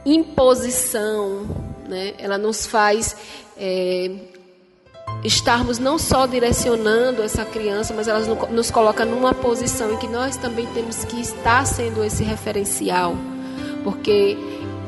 imposição, 0.05 1.47
né? 1.89 2.15
ela 2.19 2.39
nos 2.39 2.67
faz 2.67 3.17
é, 3.57 4.11
estarmos 5.25 5.79
não 5.79 5.99
só 5.99 6.27
direcionando 6.27 7.23
essa 7.23 7.45
criança, 7.45 7.93
mas 7.95 8.09
ela 8.09 8.21
nos 8.51 8.71
coloca 8.71 9.05
numa 9.05 9.35
posição 9.35 9.93
em 9.93 9.97
que 9.97 10.07
nós 10.07 10.37
também 10.37 10.67
temos 10.67 11.05
que 11.05 11.21
estar 11.21 11.67
sendo 11.67 12.05
esse 12.05 12.23
referencial, 12.23 13.17
porque 13.83 14.37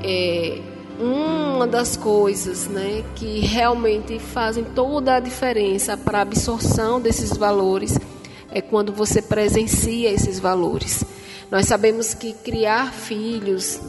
é, 0.05 0.61
uma 1.01 1.67
das 1.67 1.97
coisas 1.97 2.69
né, 2.69 3.03
que 3.17 3.41
realmente 3.41 4.19
fazem 4.19 4.63
toda 4.63 5.17
a 5.17 5.21
diferença 5.21 5.97
para 5.97 6.19
a 6.19 6.23
absorção 6.23 7.01
desses 7.01 7.37
valores 7.37 7.99
é 8.51 8.61
quando 8.61 8.93
você 8.93 9.23
presencia 9.23 10.11
esses 10.11 10.39
valores. 10.39 11.05
Nós 11.51 11.67
sabemos 11.67 12.15
que 12.15 12.33
criar 12.33 12.93
filhos 12.93 13.81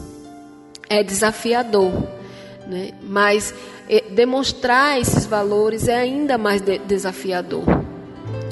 é 0.88 1.02
desafiador, 1.02 1.92
né? 2.66 2.90
mas 3.02 3.54
demonstrar 4.10 5.00
esses 5.00 5.26
valores 5.26 5.88
é 5.88 5.96
ainda 5.96 6.38
mais 6.38 6.60
de 6.60 6.78
desafiador. 6.78 7.64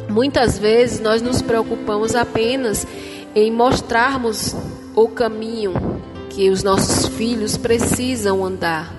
Muitas 0.09 0.59
vezes 0.59 1.01
nós 1.01 1.23
nos 1.23 1.41
preocupamos 1.41 2.15
apenas 2.15 2.87
em 3.35 3.51
mostrarmos 3.51 4.55
o 4.95 5.09
caminho 5.09 5.73
que 6.29 6.51
os 6.51 6.63
nossos 6.63 7.07
filhos 7.07 7.57
precisam 7.57 8.45
andar 8.45 8.93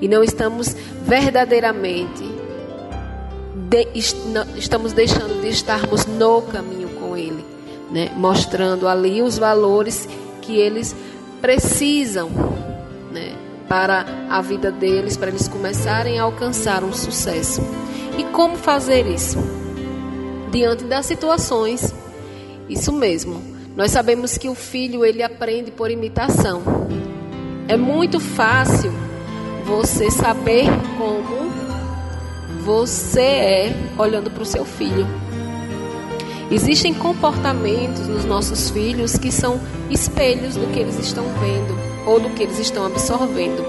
e 0.00 0.08
não 0.08 0.22
estamos 0.24 0.74
verdadeiramente 1.02 2.24
de, 3.68 3.88
estamos 4.56 4.92
deixando 4.92 5.40
de 5.40 5.48
estarmos 5.48 6.06
no 6.06 6.42
caminho 6.42 6.88
com 7.00 7.16
ele, 7.16 7.44
né? 7.90 8.10
mostrando 8.16 8.88
ali 8.88 9.22
os 9.22 9.38
valores 9.38 10.08
que 10.42 10.56
eles 10.56 10.96
precisam 11.40 12.28
para 13.70 14.04
a 14.28 14.42
vida 14.42 14.72
deles, 14.72 15.16
para 15.16 15.28
eles 15.28 15.46
começarem 15.46 16.18
a 16.18 16.24
alcançar 16.24 16.82
um 16.82 16.92
sucesso. 16.92 17.62
E 18.18 18.24
como 18.24 18.56
fazer 18.56 19.06
isso? 19.06 19.38
Diante 20.50 20.82
das 20.82 21.06
situações. 21.06 21.94
Isso 22.68 22.92
mesmo. 22.92 23.40
Nós 23.76 23.92
sabemos 23.92 24.36
que 24.36 24.48
o 24.48 24.56
filho 24.56 25.04
ele 25.04 25.22
aprende 25.22 25.70
por 25.70 25.88
imitação. 25.88 26.62
É 27.68 27.76
muito 27.76 28.18
fácil 28.18 28.90
você 29.64 30.10
saber 30.10 30.66
como 30.98 31.48
você 32.64 33.20
é 33.20 33.72
olhando 33.96 34.32
para 34.32 34.42
o 34.42 34.46
seu 34.46 34.64
filho. 34.64 35.06
Existem 36.50 36.92
comportamentos 36.92 38.08
nos 38.08 38.24
nossos 38.24 38.68
filhos 38.68 39.16
que 39.16 39.30
são 39.30 39.60
espelhos 39.88 40.56
do 40.56 40.66
que 40.72 40.80
eles 40.80 40.98
estão 40.98 41.22
vendo 41.38 41.89
ou 42.10 42.18
do 42.18 42.30
que 42.30 42.42
eles 42.42 42.58
estão 42.58 42.84
absorvendo. 42.84 43.62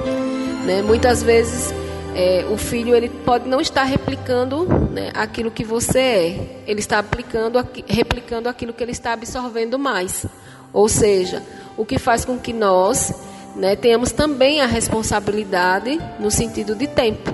Né? 0.66 0.82
Muitas 0.82 1.22
vezes 1.22 1.72
é, 2.16 2.44
o 2.50 2.58
filho 2.58 2.96
ele 2.96 3.08
pode 3.08 3.48
não 3.48 3.62
estar 3.62 3.84
replicando 3.84 4.66
né, 4.92 5.12
aquilo 5.14 5.52
que 5.52 5.64
você 5.64 6.00
é, 6.00 6.64
ele 6.66 6.80
está 6.80 6.98
aplicando, 6.98 7.64
replicando 7.88 8.50
aquilo 8.50 8.74
que 8.74 8.84
ele 8.84 8.92
está 8.92 9.14
absorvendo 9.14 9.78
mais. 9.78 10.26
Ou 10.74 10.90
seja, 10.90 11.44
o 11.78 11.86
que 11.86 12.00
faz 12.00 12.26
com 12.26 12.40
que 12.40 12.52
nós 12.52 13.14
né, 13.56 13.76
tenhamos 13.76 14.12
também 14.12 14.62
a 14.62 14.66
responsabilidade 14.66 16.00
no 16.20 16.32
sentido 16.32 16.74
de 16.74 16.88
tempo, 16.88 17.32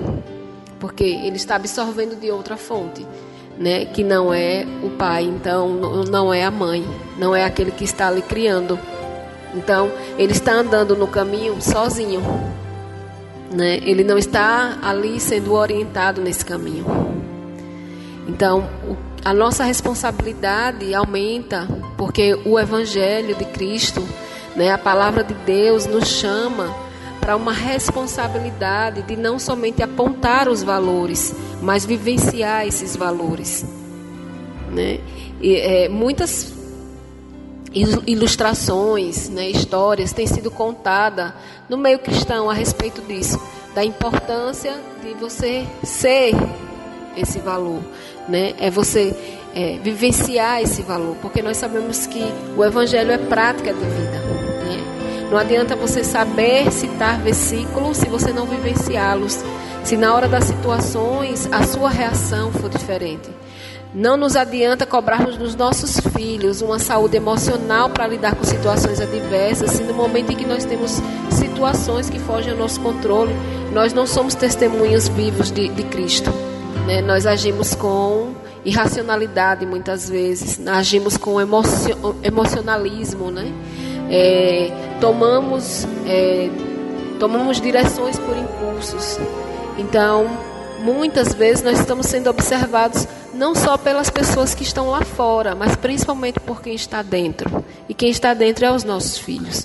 porque 0.78 1.04
ele 1.04 1.36
está 1.36 1.56
absorvendo 1.56 2.20
de 2.20 2.30
outra 2.30 2.56
fonte. 2.56 3.06
Né, 3.56 3.86
que 3.86 4.04
não 4.04 4.32
é 4.32 4.64
o 4.84 4.90
pai, 4.90 5.24
então 5.24 5.68
não 6.08 6.32
é 6.32 6.44
a 6.44 6.50
mãe, 6.50 6.86
não 7.18 7.34
é 7.34 7.44
aquele 7.44 7.72
que 7.72 7.82
está 7.82 8.06
ali 8.06 8.22
criando. 8.22 8.78
Então, 9.54 9.90
ele 10.18 10.32
está 10.32 10.52
andando 10.52 10.96
no 10.96 11.06
caminho 11.06 11.60
sozinho. 11.60 12.22
Né? 13.50 13.78
Ele 13.82 14.04
não 14.04 14.18
está 14.18 14.78
ali 14.82 15.18
sendo 15.18 15.54
orientado 15.54 16.20
nesse 16.20 16.44
caminho. 16.44 16.84
Então, 18.26 18.68
a 19.24 19.32
nossa 19.32 19.64
responsabilidade 19.64 20.94
aumenta, 20.94 21.66
porque 21.96 22.38
o 22.44 22.58
Evangelho 22.58 23.34
de 23.34 23.44
Cristo, 23.46 24.06
né, 24.54 24.70
a 24.70 24.78
palavra 24.78 25.24
de 25.24 25.34
Deus, 25.34 25.86
nos 25.86 26.08
chama 26.08 26.74
para 27.20 27.34
uma 27.36 27.52
responsabilidade 27.52 29.02
de 29.02 29.16
não 29.16 29.38
somente 29.38 29.82
apontar 29.82 30.48
os 30.48 30.62
valores, 30.62 31.34
mas 31.60 31.84
vivenciar 31.84 32.66
esses 32.66 32.96
valores. 32.96 33.64
Né? 34.70 35.00
E, 35.40 35.56
é, 35.56 35.88
muitas 35.88 36.57
ilustrações, 38.06 39.28
né, 39.28 39.48
histórias 39.48 40.12
têm 40.12 40.26
sido 40.26 40.50
contada 40.50 41.34
no 41.68 41.76
meio 41.76 41.98
cristão 41.98 42.48
a 42.48 42.54
respeito 42.54 43.00
disso, 43.02 43.40
da 43.74 43.84
importância 43.84 44.74
de 45.02 45.14
você 45.14 45.66
ser 45.82 46.34
esse 47.16 47.38
valor, 47.38 47.82
né? 48.28 48.54
É 48.58 48.70
você 48.70 49.14
é, 49.54 49.78
vivenciar 49.82 50.62
esse 50.62 50.82
valor, 50.82 51.16
porque 51.20 51.42
nós 51.42 51.56
sabemos 51.56 52.06
que 52.06 52.22
o 52.56 52.64
evangelho 52.64 53.10
é 53.10 53.18
prática 53.18 53.72
de 53.72 53.80
vida. 53.80 54.18
Né? 54.64 55.28
Não 55.30 55.38
adianta 55.38 55.74
você 55.74 56.04
saber 56.04 56.70
citar 56.70 57.20
versículos 57.20 57.96
se 57.96 58.08
você 58.08 58.32
não 58.32 58.46
vivenciá-los, 58.46 59.44
se 59.84 59.96
na 59.96 60.14
hora 60.14 60.28
das 60.28 60.44
situações 60.44 61.48
a 61.52 61.64
sua 61.64 61.90
reação 61.90 62.52
for 62.52 62.68
diferente. 62.68 63.37
Não 63.94 64.18
nos 64.18 64.36
adianta 64.36 64.84
cobrarmos 64.84 65.36
dos 65.38 65.54
nossos 65.54 65.98
filhos 66.14 66.60
uma 66.60 66.78
saúde 66.78 67.16
emocional 67.16 67.88
para 67.88 68.06
lidar 68.06 68.34
com 68.34 68.44
situações 68.44 69.00
adversas, 69.00 69.70
se 69.70 69.82
no 69.82 69.94
momento 69.94 70.30
em 70.30 70.36
que 70.36 70.46
nós 70.46 70.64
temos 70.64 71.00
situações 71.30 72.10
que 72.10 72.18
fogem 72.18 72.52
ao 72.52 72.58
nosso 72.58 72.80
controle, 72.80 73.34
nós 73.72 73.94
não 73.94 74.06
somos 74.06 74.34
testemunhas 74.34 75.08
vivos 75.08 75.50
de, 75.50 75.68
de 75.68 75.82
Cristo. 75.84 76.30
Né? 76.86 77.00
Nós 77.00 77.24
agimos 77.24 77.74
com 77.74 78.34
irracionalidade 78.62 79.64
muitas 79.64 80.08
vezes, 80.08 80.60
agimos 80.66 81.16
com 81.16 81.40
emocio, 81.40 81.96
emocionalismo, 82.22 83.30
né? 83.30 83.50
É, 84.10 84.70
tomamos, 85.00 85.86
é, 86.06 86.50
tomamos 87.18 87.60
direções 87.60 88.18
por 88.18 88.36
impulsos. 88.36 89.18
Então, 89.78 90.26
muitas 90.80 91.32
vezes 91.34 91.62
nós 91.62 91.78
estamos 91.78 92.06
sendo 92.06 92.28
observados 92.28 93.06
não 93.38 93.54
só 93.54 93.78
pelas 93.78 94.10
pessoas 94.10 94.52
que 94.52 94.64
estão 94.64 94.90
lá 94.90 95.02
fora, 95.04 95.54
mas 95.54 95.76
principalmente 95.76 96.40
por 96.40 96.60
quem 96.60 96.74
está 96.74 97.02
dentro. 97.02 97.64
E 97.88 97.94
quem 97.94 98.10
está 98.10 98.34
dentro 98.34 98.66
é 98.66 98.72
os 98.72 98.82
nossos 98.82 99.16
filhos. 99.16 99.64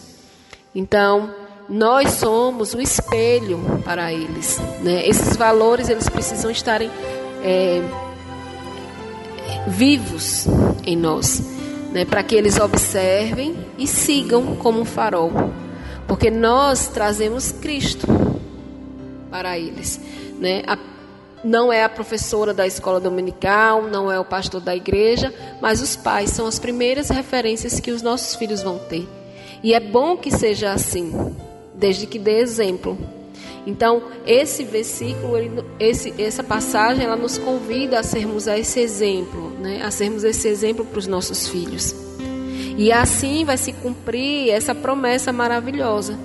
Então, 0.76 1.34
nós 1.68 2.12
somos 2.12 2.76
o 2.76 2.80
espelho 2.80 3.82
para 3.84 4.14
eles. 4.14 4.60
Né? 4.84 5.08
Esses 5.08 5.36
valores 5.36 5.90
eles 5.90 6.08
precisam 6.08 6.52
estarem 6.52 6.92
é, 7.44 7.82
vivos 9.68 10.46
em 10.86 10.96
nós, 10.96 11.42
né? 11.92 12.06
para 12.06 12.22
que 12.22 12.36
eles 12.36 12.60
observem 12.60 13.56
e 13.78 13.88
sigam 13.88 14.56
como 14.56 14.82
um 14.82 14.86
farol, 14.86 15.32
porque 16.08 16.30
nós 16.30 16.90
trazemos 16.90 17.52
Cristo 17.52 18.06
para 19.32 19.58
eles. 19.58 20.00
Né? 20.40 20.62
A, 20.68 20.78
não 21.44 21.72
é 21.72 21.84
a 21.84 21.90
professora 21.90 22.54
da 22.54 22.66
escola 22.66 23.00
dominical, 23.00 23.84
não 23.84 24.12
é 24.12 24.20
o 24.20 24.26
pastor 24.26 24.62
da 24.62 24.76
igreja, 24.76 25.34
mas 25.62 25.82
os 25.82 25.96
pais 25.96 26.30
são 26.30 26.48
as 26.48 26.58
primeiras 26.58 27.10
referências 27.10 27.80
que 27.80 27.92
os 27.92 28.02
nossos 28.02 28.36
filhos 28.36 28.62
vão 28.62 28.78
ter. 28.78 29.08
E 29.62 29.74
é 29.74 29.80
bom 29.80 30.16
que 30.18 30.32
seja 30.32 30.72
assim, 30.72 31.36
desde 31.76 32.06
que 32.06 32.18
dê 32.18 32.40
exemplo. 32.40 32.98
Então, 33.66 34.04
esse 34.26 34.64
versículo, 34.64 35.38
ele, 35.38 35.64
esse, 35.80 36.14
essa 36.22 36.44
passagem, 36.44 37.06
ela 37.06 37.16
nos 37.16 37.38
convida 37.38 38.00
a 38.00 38.04
sermos 38.04 38.48
esse 38.48 38.80
exemplo, 38.80 39.52
né? 39.60 39.82
a 39.84 39.92
sermos 39.92 40.24
esse 40.24 40.48
exemplo 40.48 40.84
para 40.86 41.00
os 41.00 41.08
nossos 41.08 41.48
filhos. 41.48 41.96
E 42.78 42.92
assim 42.92 43.46
vai 43.46 43.58
se 43.58 43.72
cumprir 43.72 44.50
essa 44.50 44.74
promessa 44.74 45.32
maravilhosa 45.32 46.18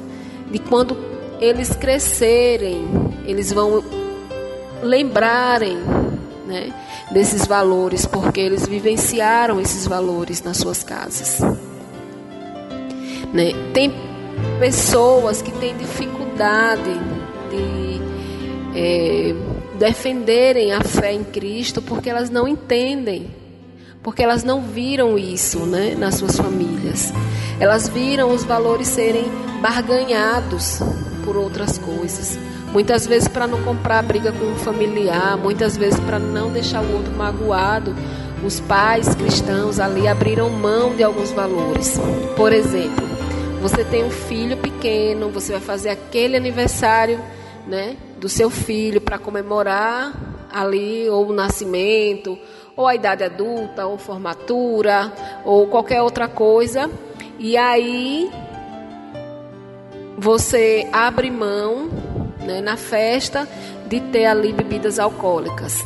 de 0.51 0.59
quando 0.59 0.97
eles 1.41 1.77
crescerem, 1.77 2.89
eles 3.27 3.53
vão 3.53 3.85
lembrarem 4.83 5.79
né, 6.47 6.73
desses 7.11 7.47
valores, 7.47 8.07
porque 8.07 8.41
eles 8.41 8.67
vivenciaram 8.67 9.61
esses 9.61 9.87
valores 9.87 10.43
nas 10.43 10.57
suas 10.57 10.83
casas. 10.83 11.41
Né? 13.33 13.53
Tem 13.73 13.93
pessoas 14.59 15.43
que 15.43 15.53
têm 15.53 15.77
dificuldade 15.77 16.93
de 17.51 18.01
é, 18.75 19.35
defenderem 19.79 20.73
a 20.73 20.81
fé 20.81 21.13
em 21.13 21.25
Cristo 21.25 21.81
porque 21.83 22.09
elas 22.11 22.31
não 22.31 22.49
entendem, 22.49 23.31
porque 24.03 24.23
elas 24.23 24.45
não 24.45 24.63
viram 24.63 25.19
isso 25.19 25.61
né, 25.67 25.95
nas 25.97 26.17
suas 26.17 26.37
famílias. 26.37 27.13
Elas 27.61 27.89
viram 27.89 28.33
os 28.33 28.45
valores 28.45 28.89
serem 28.89 29.25
barganhados 29.61 30.81
por 31.25 31.37
outras 31.37 31.79
coisas. 31.79 32.39
Muitas 32.73 33.07
vezes 33.07 33.29
para 33.29 33.47
não 33.47 33.63
comprar 33.63 34.03
briga 34.03 34.31
com 34.31 34.45
um 34.45 34.57
familiar, 34.57 35.37
muitas 35.37 35.77
vezes 35.77 35.99
para 36.01 36.19
não 36.19 36.51
deixar 36.53 36.83
o 36.83 36.97
outro 36.97 37.13
magoado. 37.13 37.95
Os 38.45 38.61
pais 38.61 39.15
cristãos 39.15 39.81
ali 39.81 40.07
abriram 40.07 40.49
mão 40.51 40.95
de 40.95 41.03
alguns 41.03 41.31
valores. 41.31 41.99
Por 42.37 42.53
exemplo, 42.53 43.09
você 43.61 43.85
tem 43.85 44.05
um 44.05 44.11
filho 44.11 44.57
pequeno, 44.57 45.31
você 45.31 45.53
vai 45.53 45.61
fazer 45.61 45.89
aquele 45.89 46.37
aniversário 46.37 47.19
né, 47.67 47.97
do 48.19 48.29
seu 48.29 48.51
filho 48.51 49.01
para 49.01 49.19
comemorar 49.19 50.13
ali 50.53 51.09
ou 51.09 51.29
o 51.29 51.33
nascimento, 51.33 52.39
ou 52.77 52.87
a 52.87 52.95
idade 52.95 53.25
adulta, 53.25 53.87
ou 53.87 53.99
formatura, 53.99 55.13
ou 55.45 55.67
qualquer 55.67 56.01
outra 56.01 56.29
coisa. 56.29 56.89
E 57.39 57.57
aí 57.57 58.31
você 60.17 60.89
abre 60.93 61.31
mão 61.31 61.89
né, 62.49 62.61
na 62.61 62.77
festa 62.77 63.47
de 63.87 64.01
ter 64.01 64.25
ali 64.25 64.53
bebidas 64.53 64.99
alcoólicas. 64.99 65.85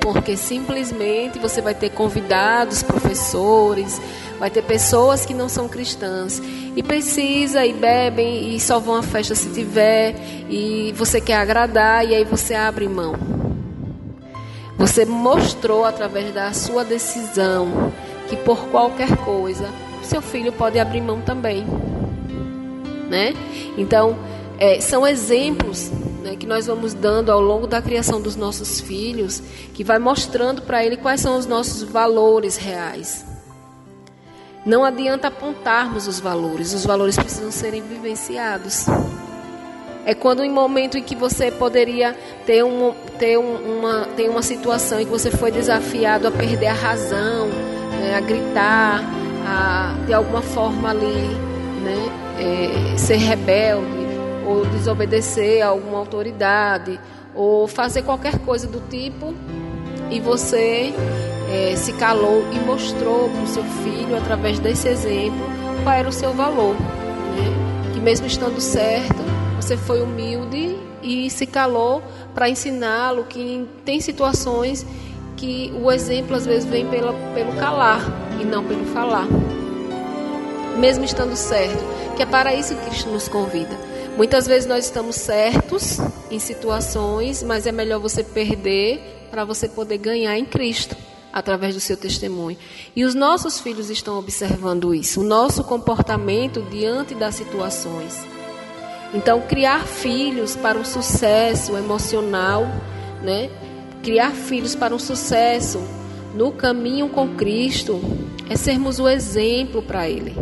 Porque 0.00 0.36
simplesmente 0.36 1.38
você 1.38 1.60
vai 1.60 1.74
ter 1.74 1.90
convidados, 1.90 2.82
professores, 2.82 4.00
vai 4.38 4.50
ter 4.50 4.62
pessoas 4.62 5.26
que 5.26 5.34
não 5.34 5.48
são 5.48 5.68
cristãs 5.68 6.40
e 6.76 6.82
precisa 6.82 7.64
e 7.66 7.72
bebem 7.72 8.54
e 8.54 8.60
só 8.60 8.78
vão 8.78 8.96
à 8.96 9.02
festa 9.02 9.34
se 9.34 9.48
tiver 9.48 10.14
e 10.48 10.92
você 10.96 11.20
quer 11.20 11.36
agradar 11.36 12.06
e 12.06 12.14
aí 12.14 12.24
você 12.24 12.54
abre 12.54 12.86
mão. 12.86 13.14
Você 14.76 15.04
mostrou 15.04 15.84
através 15.84 16.32
da 16.32 16.52
sua 16.52 16.84
decisão 16.84 17.92
que 18.28 18.36
por 18.36 18.68
qualquer 18.68 19.16
coisa 19.18 19.68
seu 20.04 20.20
filho 20.20 20.52
pode 20.52 20.78
abrir 20.78 21.00
mão 21.00 21.20
também, 21.20 21.64
né? 23.08 23.34
Então 23.76 24.16
é, 24.58 24.80
são 24.80 25.06
exemplos 25.06 25.90
né, 26.22 26.36
que 26.36 26.46
nós 26.46 26.66
vamos 26.66 26.94
dando 26.94 27.30
ao 27.30 27.40
longo 27.40 27.66
da 27.66 27.82
criação 27.82 28.20
dos 28.20 28.34
nossos 28.34 28.80
filhos, 28.80 29.42
que 29.74 29.84
vai 29.84 29.98
mostrando 29.98 30.62
para 30.62 30.84
ele 30.84 30.96
quais 30.96 31.20
são 31.20 31.36
os 31.36 31.46
nossos 31.46 31.82
valores 31.82 32.56
reais. 32.56 33.24
Não 34.64 34.82
adianta 34.82 35.28
apontarmos 35.28 36.08
os 36.08 36.18
valores, 36.18 36.72
os 36.72 36.86
valores 36.86 37.16
precisam 37.16 37.50
serem 37.50 37.82
vivenciados. 37.82 38.86
É 40.06 40.14
quando 40.14 40.42
em 40.42 40.50
momento 40.50 40.96
em 40.96 41.02
que 41.02 41.14
você 41.14 41.50
poderia 41.50 42.16
ter, 42.46 42.64
um, 42.64 42.94
ter, 43.18 43.38
um, 43.38 43.78
uma, 43.78 44.06
ter 44.16 44.28
uma 44.28 44.42
situação 44.42 45.00
em 45.00 45.04
que 45.04 45.10
você 45.10 45.30
foi 45.30 45.50
desafiado 45.50 46.26
a 46.26 46.30
perder 46.30 46.68
a 46.68 46.74
razão, 46.74 47.48
né, 47.90 48.14
a 48.16 48.20
gritar, 48.20 49.02
a 49.46 49.94
de 50.06 50.12
alguma 50.14 50.42
forma 50.42 50.90
ali 50.90 51.28
né, 51.82 52.92
é, 52.92 52.96
ser 52.96 53.16
rebelde 53.16 54.03
ou 54.46 54.66
desobedecer 54.66 55.64
a 55.64 55.68
alguma 55.68 55.98
autoridade 55.98 56.98
ou 57.34 57.66
fazer 57.66 58.02
qualquer 58.02 58.38
coisa 58.40 58.66
do 58.66 58.80
tipo 58.88 59.34
e 60.10 60.20
você 60.20 60.94
é, 61.50 61.74
se 61.76 61.92
calou 61.94 62.44
e 62.52 62.58
mostrou 62.60 63.28
para 63.30 63.42
o 63.42 63.46
seu 63.46 63.64
filho, 63.64 64.16
através 64.16 64.58
desse 64.58 64.88
exemplo, 64.88 65.46
qual 65.82 65.94
era 65.94 66.08
o 66.08 66.12
seu 66.12 66.32
valor. 66.32 66.74
Né? 66.74 67.92
Que 67.92 68.00
mesmo 68.00 68.26
estando 68.26 68.60
certo, 68.60 69.22
você 69.60 69.76
foi 69.76 70.02
humilde 70.02 70.76
e 71.02 71.28
se 71.30 71.46
calou 71.46 72.02
para 72.34 72.48
ensiná-lo 72.48 73.24
que 73.24 73.68
tem 73.84 74.00
situações 74.00 74.86
que 75.36 75.72
o 75.82 75.90
exemplo 75.90 76.34
às 76.36 76.46
vezes 76.46 76.64
vem 76.64 76.86
pela, 76.86 77.12
pelo 77.34 77.52
calar 77.54 78.00
e 78.40 78.44
não 78.44 78.64
pelo 78.64 78.84
falar. 78.86 79.26
Mesmo 80.78 81.04
estando 81.04 81.36
certo, 81.36 81.82
que 82.16 82.22
é 82.22 82.26
para 82.26 82.54
isso 82.54 82.74
que 82.74 82.86
Cristo 82.86 83.10
nos 83.10 83.28
convida. 83.28 83.76
Muitas 84.16 84.46
vezes 84.46 84.68
nós 84.68 84.84
estamos 84.84 85.16
certos 85.16 85.98
em 86.30 86.38
situações, 86.38 87.42
mas 87.42 87.66
é 87.66 87.72
melhor 87.72 87.98
você 87.98 88.22
perder 88.22 89.26
para 89.28 89.44
você 89.44 89.68
poder 89.68 89.98
ganhar 89.98 90.38
em 90.38 90.44
Cristo 90.44 90.96
através 91.32 91.74
do 91.74 91.80
seu 91.80 91.96
testemunho. 91.96 92.56
E 92.94 93.04
os 93.04 93.12
nossos 93.12 93.58
filhos 93.58 93.90
estão 93.90 94.16
observando 94.16 94.94
isso, 94.94 95.20
o 95.20 95.24
nosso 95.24 95.64
comportamento 95.64 96.62
diante 96.70 97.12
das 97.12 97.34
situações. 97.34 98.24
Então, 99.12 99.40
criar 99.40 99.84
filhos 99.84 100.54
para 100.54 100.78
um 100.78 100.84
sucesso 100.84 101.76
emocional, 101.76 102.64
né? 103.20 103.50
Criar 104.00 104.30
filhos 104.30 104.76
para 104.76 104.94
um 104.94 104.98
sucesso 104.98 105.82
no 106.36 106.52
caminho 106.52 107.08
com 107.08 107.34
Cristo 107.34 108.00
é 108.48 108.54
sermos 108.54 109.00
o 109.00 109.08
exemplo 109.08 109.82
para 109.82 110.08
Ele. 110.08 110.36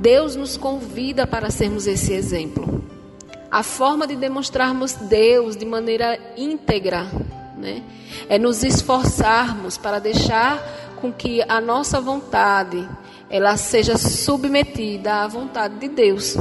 Deus 0.00 0.36
nos 0.36 0.56
convida 0.56 1.26
para 1.26 1.50
sermos 1.50 1.86
esse 1.86 2.14
exemplo. 2.14 2.93
A 3.54 3.62
forma 3.62 4.04
de 4.04 4.16
demonstrarmos 4.16 4.94
Deus 4.94 5.56
de 5.56 5.64
maneira 5.64 6.18
íntegra 6.36 7.06
né? 7.56 7.84
É 8.28 8.36
nos 8.36 8.64
esforçarmos 8.64 9.78
para 9.78 10.00
deixar 10.00 10.60
com 11.00 11.12
que 11.12 11.40
a 11.48 11.60
nossa 11.60 12.00
vontade 12.00 12.84
ela 13.30 13.56
seja 13.56 13.96
submetida 13.96 15.22
à 15.22 15.28
vontade 15.28 15.76
de 15.76 15.88
Deus. 15.88 16.34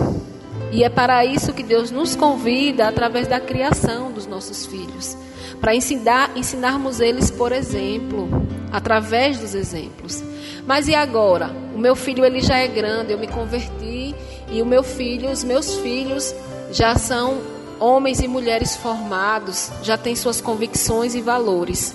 E 0.71 0.83
é 0.83 0.89
para 0.89 1.23
isso 1.23 1.53
que 1.53 1.61
Deus 1.61 1.91
nos 1.91 2.15
convida 2.15 2.87
através 2.87 3.27
da 3.27 3.39
criação 3.39 4.11
dos 4.11 4.25
nossos 4.25 4.65
filhos, 4.65 5.15
para 5.61 5.75
ensinar, 5.75 6.35
ensinarmos 6.35 6.99
eles 6.99 7.29
por 7.29 7.51
exemplo, 7.51 8.27
através 8.71 9.37
dos 9.37 9.53
exemplos. 9.53 10.23
Mas 10.65 10.87
e 10.87 10.95
agora? 10.95 11.51
O 11.75 11.77
meu 11.77 11.95
filho 11.95 12.25
ele 12.25 12.41
já 12.41 12.57
é 12.57 12.67
grande, 12.67 13.11
eu 13.11 13.19
me 13.19 13.27
converti 13.27 14.15
e 14.51 14.63
o 14.63 14.65
meu 14.65 14.81
filho, 14.81 15.29
os 15.29 15.43
meus 15.43 15.75
filhos 15.75 16.33
já 16.73 16.95
são 16.97 17.39
homens 17.79 18.19
e 18.19 18.27
mulheres 18.27 18.75
formados, 18.75 19.71
já 19.83 19.95
têm 19.95 20.15
suas 20.15 20.41
convicções 20.41 21.13
e 21.13 21.21
valores. 21.21 21.93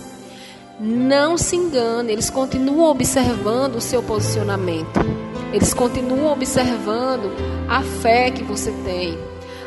Não 0.79 1.37
se 1.37 1.57
engane, 1.57 2.13
eles 2.13 2.31
continuam 2.31 2.89
observando 2.89 3.77
o 3.77 3.81
seu 3.81 4.01
posicionamento. 4.03 5.01
Eles 5.53 5.75
continuam 5.75 6.33
observando 6.33 7.35
a 7.69 7.83
fé 7.83 8.31
que 8.31 8.45
você 8.45 8.71
tem, 8.85 9.19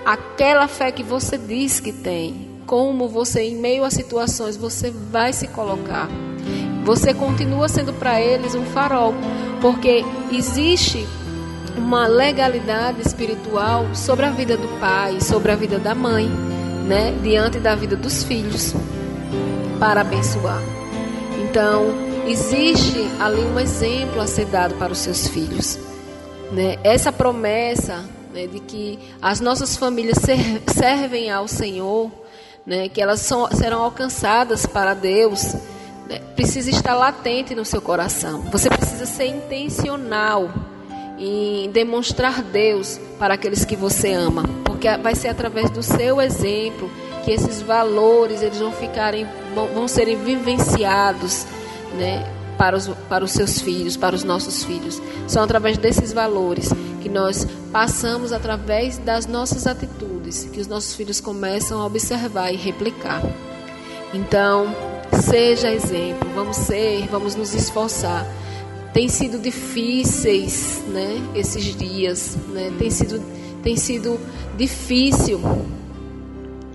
aquela 0.06 0.68
fé 0.70 0.92
que 0.92 1.04
você 1.04 1.38
diz 1.38 1.82
que 1.82 1.92
tem, 1.92 2.50
como 2.66 3.10
você, 3.10 3.42
em 3.42 3.56
meio 3.56 3.84
a 3.84 3.92
situações, 3.92 4.56
você 4.56 4.92
vai 4.92 5.34
se 5.34 5.48
colocar. 5.50 6.08
Você 6.86 7.14
continua 7.14 7.68
sendo 7.68 7.92
para 7.92 8.22
eles 8.22 8.56
um 8.56 8.64
farol, 8.64 9.14
porque 9.60 10.06
existe 10.32 11.06
uma 11.78 12.08
legalidade 12.08 13.02
espiritual 13.02 13.94
sobre 13.96 14.26
a 14.26 14.32
vida 14.32 14.58
do 14.58 14.68
pai, 14.80 15.20
sobre 15.22 15.52
a 15.52 15.56
vida 15.56 15.80
da 15.80 15.96
mãe, 15.96 16.28
né, 16.88 17.14
diante 17.22 17.60
da 17.60 17.76
vida 17.76 17.96
dos 17.96 18.24
filhos, 18.24 18.74
para 19.80 20.02
abençoar. 20.02 20.62
Então, 21.44 21.88
existe 22.28 23.10
ali 23.20 23.42
um 23.42 23.60
exemplo 23.60 24.22
a 24.22 24.28
ser 24.28 24.46
dado 24.46 24.76
para 24.76 24.92
os 24.92 25.00
seus 25.00 25.28
filhos. 25.28 25.78
Né? 26.52 26.78
Essa 26.84 27.12
promessa 27.12 28.04
né, 28.34 28.48
de 28.48 28.60
que 28.60 29.00
as 29.22 29.40
nossas 29.40 29.76
famílias 29.76 30.18
ser, 30.18 30.62
servem 30.74 31.32
ao 31.32 31.48
Senhor, 31.48 32.12
né, 32.66 32.90
que 32.90 33.02
elas 33.02 33.22
são, 33.22 33.50
serão 33.52 33.82
alcançadas 33.82 34.66
para 34.66 34.94
Deus, 34.94 35.56
né, 36.08 36.20
precisa 36.36 36.70
estar 36.70 36.94
latente 36.94 37.56
no 37.56 37.66
seu 37.66 37.82
coração. 37.82 38.42
Você 38.52 38.70
precisa 38.70 39.06
ser 39.06 39.26
intencional 39.26 40.50
em 41.24 41.70
demonstrar 41.70 42.42
Deus 42.42 43.00
para 43.20 43.36
aqueles 43.36 43.64
que 43.64 43.76
você 43.76 44.12
ama, 44.12 44.44
porque 44.66 44.90
vai 44.98 45.14
ser 45.14 45.28
através 45.28 45.70
do 45.70 45.84
seu 45.84 46.20
exemplo 46.20 46.90
que 47.24 47.30
esses 47.30 47.62
valores 47.62 48.42
eles 48.42 48.58
vão 48.58 48.72
ficarem 48.72 49.28
vão, 49.54 49.88
serem 49.88 50.18
vivenciados, 50.18 51.46
né, 51.94 52.28
para 52.58 52.76
os, 52.76 52.88
para 53.08 53.24
os 53.24 53.32
seus 53.32 53.62
filhos, 53.62 53.96
para 53.96 54.16
os 54.16 54.24
nossos 54.24 54.64
filhos. 54.64 55.00
São 55.28 55.44
através 55.44 55.78
desses 55.78 56.12
valores 56.12 56.70
que 57.02 57.10
nós 57.10 57.48
passamos 57.72 58.34
através 58.34 58.98
das 58.98 59.28
nossas 59.28 59.68
atitudes, 59.68 60.50
que 60.52 60.60
os 60.60 60.66
nossos 60.66 60.96
filhos 60.96 61.22
começam 61.22 61.80
a 61.80 61.86
observar 61.86 62.52
e 62.52 62.58
replicar. 62.58 63.22
Então, 64.12 64.76
seja 65.24 65.72
exemplo, 65.72 66.28
vamos 66.34 66.58
ser, 66.58 67.08
vamos 67.12 67.36
nos 67.36 67.54
esforçar 67.54 68.26
tem 68.94 69.08
sido 69.08 69.40
difíceis, 69.40 70.84
né? 70.88 71.18
Esses 71.34 71.64
dias, 71.76 72.38
né? 72.50 72.72
Tem 72.78 72.90
sido, 72.90 73.24
tem 73.64 73.78
sido 73.78 74.20
difícil 74.58 75.40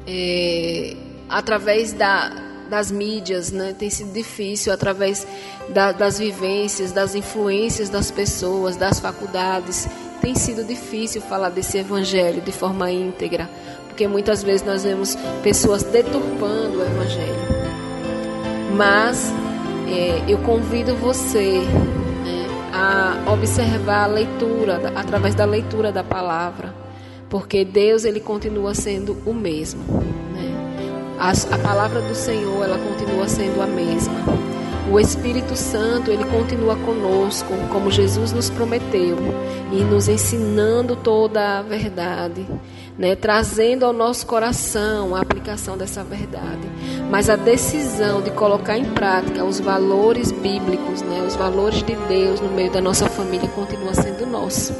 é, 0.06 0.96
através 1.28 1.92
da, 1.92 2.30
das 2.70 2.90
mídias, 2.90 3.52
né? 3.52 3.74
Tem 3.78 3.90
sido 3.90 4.12
difícil 4.12 4.72
através 4.72 5.26
da, 5.68 5.92
das 5.92 6.18
vivências, 6.18 6.90
das 6.90 7.14
influências 7.14 7.90
das 7.90 8.10
pessoas, 8.10 8.76
das 8.76 8.98
faculdades. 8.98 9.86
Tem 10.22 10.34
sido 10.34 10.64
difícil 10.64 11.20
falar 11.20 11.50
desse 11.50 11.76
evangelho 11.76 12.40
de 12.40 12.50
forma 12.50 12.90
íntegra, 12.90 13.48
porque 13.88 14.08
muitas 14.08 14.42
vezes 14.42 14.66
nós 14.66 14.84
vemos 14.84 15.18
pessoas 15.42 15.82
deturpando 15.82 16.78
o 16.78 16.82
evangelho. 16.82 17.56
Mas 18.74 19.30
é, 19.86 20.24
eu 20.26 20.38
convido 20.38 20.96
você 20.96 21.62
a 22.76 23.32
observar 23.32 24.04
a 24.04 24.06
leitura, 24.06 24.92
através 24.94 25.34
da 25.34 25.46
leitura 25.46 25.90
da 25.90 26.04
palavra, 26.04 26.74
porque 27.30 27.64
Deus 27.64 28.04
ele 28.04 28.20
continua 28.20 28.74
sendo 28.74 29.16
o 29.24 29.32
mesmo. 29.32 29.82
Né? 30.32 31.16
A, 31.18 31.30
a 31.30 31.58
palavra 31.58 32.02
do 32.02 32.14
Senhor 32.14 32.62
ela 32.62 32.78
continua 32.78 33.26
sendo 33.28 33.62
a 33.62 33.66
mesma. 33.66 34.14
O 34.90 35.00
Espírito 35.00 35.56
Santo 35.56 36.10
ele 36.10 36.24
continua 36.24 36.76
conosco, 36.76 37.52
como 37.72 37.90
Jesus 37.90 38.32
nos 38.32 38.48
prometeu, 38.48 39.16
e 39.72 39.82
nos 39.82 40.08
ensinando 40.08 40.94
toda 40.96 41.58
a 41.58 41.62
verdade 41.62 42.46
né, 42.98 43.14
trazendo 43.14 43.84
ao 43.84 43.92
nosso 43.92 44.26
coração 44.26 45.14
a 45.14 45.20
aplicação 45.20 45.76
dessa 45.76 46.02
verdade. 46.02 46.68
Mas 47.10 47.28
a 47.28 47.36
decisão 47.36 48.22
de 48.22 48.30
colocar 48.30 48.78
em 48.78 48.86
prática 48.92 49.44
os 49.44 49.60
valores 49.60 50.32
bíblicos, 50.32 51.02
né, 51.02 51.22
os 51.26 51.36
valores 51.36 51.82
de 51.82 51.94
Deus 51.94 52.40
no 52.40 52.48
meio 52.48 52.70
da 52.70 52.80
nossa 52.80 53.08
família 53.08 53.48
continua 53.48 53.94
sendo 53.94 54.26
nosso. 54.26 54.74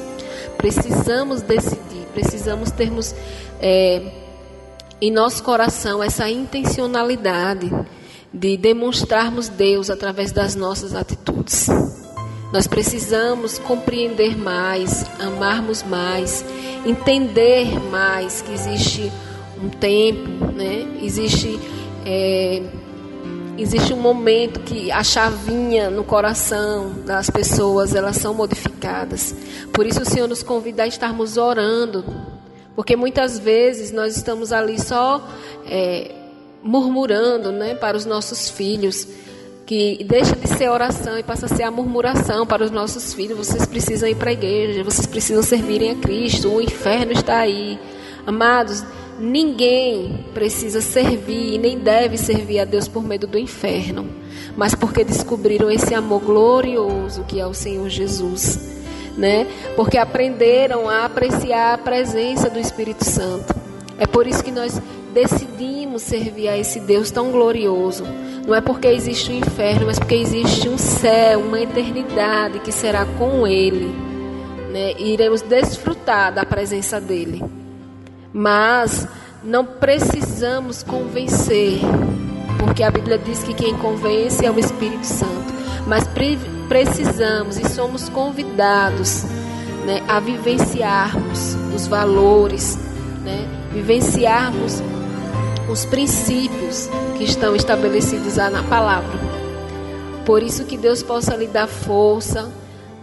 Precisamos 0.57 1.43
decidir, 1.43 2.07
precisamos 2.15 2.71
termos 2.71 3.15
é, 3.61 4.03
em 5.01 5.11
nosso 5.11 5.43
coração 5.43 6.03
essa 6.03 6.29
intencionalidade 6.31 7.71
de 8.37 8.57
demonstrarmos 8.57 9.49
Deus 9.49 9.89
através 9.89 10.31
das 10.31 10.55
nossas 10.55 10.95
atitudes. 10.95 11.69
Nós 12.53 12.67
precisamos 12.67 13.59
compreender 13.59 14.37
mais, 14.37 15.05
amarmos 15.19 15.83
mais, 15.83 16.45
entender 16.85 17.81
mais 17.91 18.43
que 18.43 18.53
existe 18.53 19.11
um 19.61 19.71
tempo, 19.71 20.53
né? 20.53 20.87
Existe 21.03 21.59
é, 22.05 22.63
existe 23.57 23.95
um 23.95 24.01
momento 24.01 24.61
que 24.61 24.93
a 24.93 25.03
chavinha 25.03 25.89
no 25.89 26.05
coração 26.05 26.93
das 27.07 27.31
pessoas 27.31 27.95
elas 27.95 28.17
são 28.17 28.35
modificadas. 28.35 29.35
Por 29.73 29.87
isso 29.87 30.03
o 30.03 30.05
Senhor 30.05 30.29
nos 30.29 30.43
convida 30.43 30.83
a 30.83 30.87
estarmos 30.87 31.39
orando, 31.39 32.05
porque 32.77 32.95
muitas 32.97 33.39
vezes 33.39 33.93
nós 33.93 34.15
estamos 34.15 34.53
ali 34.53 34.79
só 34.79 35.27
é, 35.67 36.26
murmurando, 36.63 37.53
né, 37.53 37.75
para 37.75 37.97
os 37.97 38.05
nossos 38.05 38.51
filhos 38.51 39.07
que 39.67 40.05
deixa 40.05 40.37
de 40.37 40.47
ser 40.47 40.71
oração 40.71 41.19
e 41.19 41.25
passa 41.25 41.47
a 41.47 41.49
ser 41.49 41.65
a 41.65 41.71
murmuração 41.73 42.47
para 42.47 42.65
os 42.65 42.71
nossos 42.71 43.13
filhos. 43.13 43.37
Vocês 43.37 43.67
precisam 43.67 44.09
ir 44.09 44.15
para 44.15 44.31
a 44.31 44.33
igreja, 44.33 44.85
vocês 44.85 45.07
precisam 45.07 45.43
servirem 45.43 45.91
a 45.91 45.95
Cristo. 45.97 46.49
O 46.49 46.63
inferno 46.63 47.11
está 47.11 47.39
aí. 47.39 47.77
Amados, 48.25 48.85
ninguém 49.19 50.25
precisa 50.33 50.81
servir 50.81 51.55
e 51.55 51.59
nem 51.59 51.79
deve 51.79 52.17
servir 52.17 52.61
a 52.61 52.65
Deus 52.65 52.87
por 52.87 53.03
medo 53.03 53.27
do 53.27 53.39
inferno, 53.39 54.07
mas 54.57 54.75
porque 54.75 55.03
descobriram 55.03 55.71
esse 55.71 55.95
amor 55.95 56.21
glorioso 56.21 57.25
que 57.25 57.41
é 57.41 57.47
o 57.47 57.55
Senhor 57.55 57.89
Jesus, 57.89 58.59
né? 59.17 59.47
Porque 59.75 59.99
aprenderam 59.99 60.89
a 60.89 61.05
apreciar 61.05 61.75
a 61.75 61.79
presença 61.79 62.49
do 62.49 62.59
Espírito 62.59 63.05
Santo. 63.05 63.55
É 63.99 64.07
por 64.07 64.27
isso 64.27 64.45
que 64.45 64.51
nós 64.51 64.81
decidimos 65.15 65.86
servir 65.99 66.49
a 66.49 66.57
esse 66.57 66.81
Deus 66.81 67.11
tão 67.11 67.31
glorioso. 67.31 68.05
Não 68.47 68.55
é 68.55 68.61
porque 68.61 68.87
existe 68.89 69.33
um 69.33 69.39
inferno, 69.39 69.87
mas 69.87 69.99
porque 69.99 70.15
existe 70.15 70.69
um 70.69 70.79
céu, 70.79 71.41
uma 71.41 71.61
eternidade 71.61 72.61
que 72.61 72.71
será 72.71 73.05
com 73.19 73.47
Ele. 73.47 73.95
Né? 74.73 74.93
E 74.99 75.13
iremos 75.13 75.43
desfrutar 75.43 76.33
da 76.33 76.45
presença 76.45 77.01
dEle. 77.01 77.45
Mas 78.33 79.09
não 79.43 79.65
precisamos 79.65 80.83
convencer, 80.83 81.81
porque 82.59 82.83
a 82.83 82.91
Bíblia 82.91 83.19
diz 83.19 83.43
que 83.43 83.55
quem 83.55 83.77
convence 83.77 84.45
é 84.45 84.51
o 84.51 84.59
Espírito 84.59 85.07
Santo. 85.07 85.55
Mas 85.87 86.07
pre 86.07 86.39
precisamos 86.69 87.59
e 87.59 87.69
somos 87.69 88.09
convidados 88.09 89.23
né, 89.85 90.03
a 90.09 90.19
vivenciarmos 90.19 91.55
os 91.73 91.87
valores, 91.87 92.77
né, 93.25 93.47
vivenciarmos 93.73 94.83
os 95.69 95.85
princípios 95.85 96.89
que 97.17 97.25
estão 97.25 97.57
estabelecidos 97.57 98.37
na 98.37 98.63
palavra. 98.65 99.19
Por 100.25 100.43
isso 100.43 100.65
que 100.65 100.77
Deus 100.77 101.03
possa 101.03 101.37
lhe 101.37 101.47
dar 101.47 101.67
força, 101.67 102.51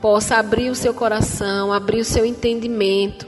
possa 0.01 0.35
abrir 0.37 0.69
o 0.69 0.75
seu 0.75 0.93
coração, 0.93 1.71
abrir 1.71 2.01
o 2.01 2.05
seu 2.05 2.25
entendimento, 2.25 3.27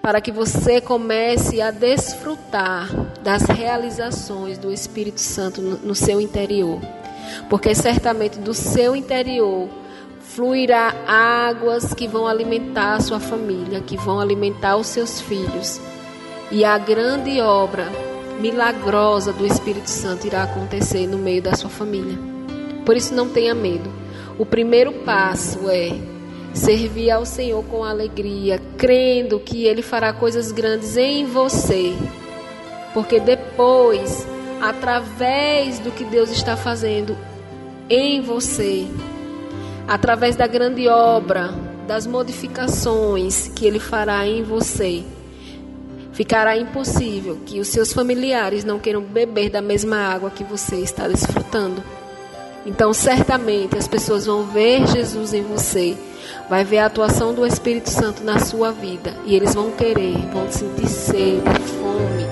para 0.00 0.20
que 0.20 0.32
você 0.32 0.80
comece 0.80 1.60
a 1.60 1.70
desfrutar 1.70 2.88
das 3.22 3.42
realizações 3.42 4.58
do 4.58 4.72
Espírito 4.72 5.20
Santo 5.20 5.60
no, 5.60 5.94
seu 5.94 6.20
interior. 6.20 6.80
Porque 7.48 7.74
certamente 7.74 8.38
do 8.38 8.52
seu 8.52 8.96
interior 8.96 9.68
fluirá 10.20 10.94
águas 11.06 11.94
que 11.94 12.08
vão 12.08 12.26
alimentar 12.26 12.94
a 12.94 13.00
sua 13.00 13.20
família, 13.20 13.80
que 13.80 13.96
vão 13.96 14.18
alimentar 14.18 14.76
os 14.76 14.88
seus 14.88 15.20
filhos. 15.20 15.80
E 16.50 16.64
a 16.64 16.78
grande 16.78 17.40
obra 17.40 18.11
milagrosa 18.42 19.32
do 19.32 19.46
Espírito 19.46 19.88
Santo 19.88 20.26
irá 20.26 20.42
acontecer 20.42 21.06
no 21.06 21.16
meio 21.16 21.40
da 21.40 21.54
sua 21.54 21.70
família. 21.70 22.18
Por 22.84 22.96
isso, 22.96 23.14
não 23.14 23.28
tenha 23.28 23.54
medo. 23.54 23.88
O 24.36 24.44
primeiro 24.44 24.92
passo 25.04 25.70
é 25.70 25.92
servir 26.52 27.12
ao 27.12 27.24
Senhor 27.24 27.62
com 27.64 27.84
alegria, 27.84 28.60
crendo 28.76 29.38
que 29.38 29.64
Ele 29.64 29.80
fará 29.80 30.12
coisas 30.12 30.50
grandes 30.50 30.96
em 30.96 31.24
você. 31.24 31.94
Porque 32.92 33.20
depois, 33.20 34.26
através 34.60 35.78
do 35.78 35.92
que 35.92 36.04
Deus 36.04 36.28
está 36.30 36.56
fazendo 36.56 37.16
em 37.88 38.20
você, 38.20 38.88
através 39.86 40.34
da 40.34 40.48
grande 40.48 40.88
obra, 40.88 41.50
das 41.86 42.08
modificações 42.08 43.46
que 43.54 43.64
Ele 43.64 43.78
fará 43.78 44.26
em 44.26 44.42
você, 44.42 45.04
ficará 46.12 46.56
impossível 46.56 47.38
que 47.44 47.58
os 47.58 47.68
seus 47.68 47.92
familiares 47.92 48.64
não 48.64 48.78
queiram 48.78 49.02
beber 49.02 49.50
da 49.50 49.62
mesma 49.62 49.96
água 49.96 50.30
que 50.30 50.44
você 50.44 50.76
está 50.76 51.08
desfrutando. 51.08 51.82
Então, 52.64 52.92
certamente 52.92 53.76
as 53.76 53.88
pessoas 53.88 54.26
vão 54.26 54.44
ver 54.44 54.86
Jesus 54.86 55.34
em 55.34 55.42
você, 55.42 55.96
vai 56.48 56.64
ver 56.64 56.78
a 56.78 56.86
atuação 56.86 57.34
do 57.34 57.44
Espírito 57.44 57.90
Santo 57.90 58.22
na 58.22 58.38
sua 58.38 58.70
vida 58.70 59.16
e 59.24 59.34
eles 59.34 59.54
vão 59.54 59.72
querer, 59.72 60.16
vão 60.32 60.50
sentir 60.50 60.88
sede, 60.88 61.42
fome, 61.80 62.26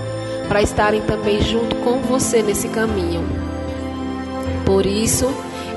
para 0.47 0.63
estarem 0.63 1.01
também 1.03 1.43
junto 1.43 1.75
com 1.77 1.99
você 2.01 2.43
nesse 2.43 2.69
caminho. 2.69 3.27
Por 4.65 4.87
isso, 4.87 5.27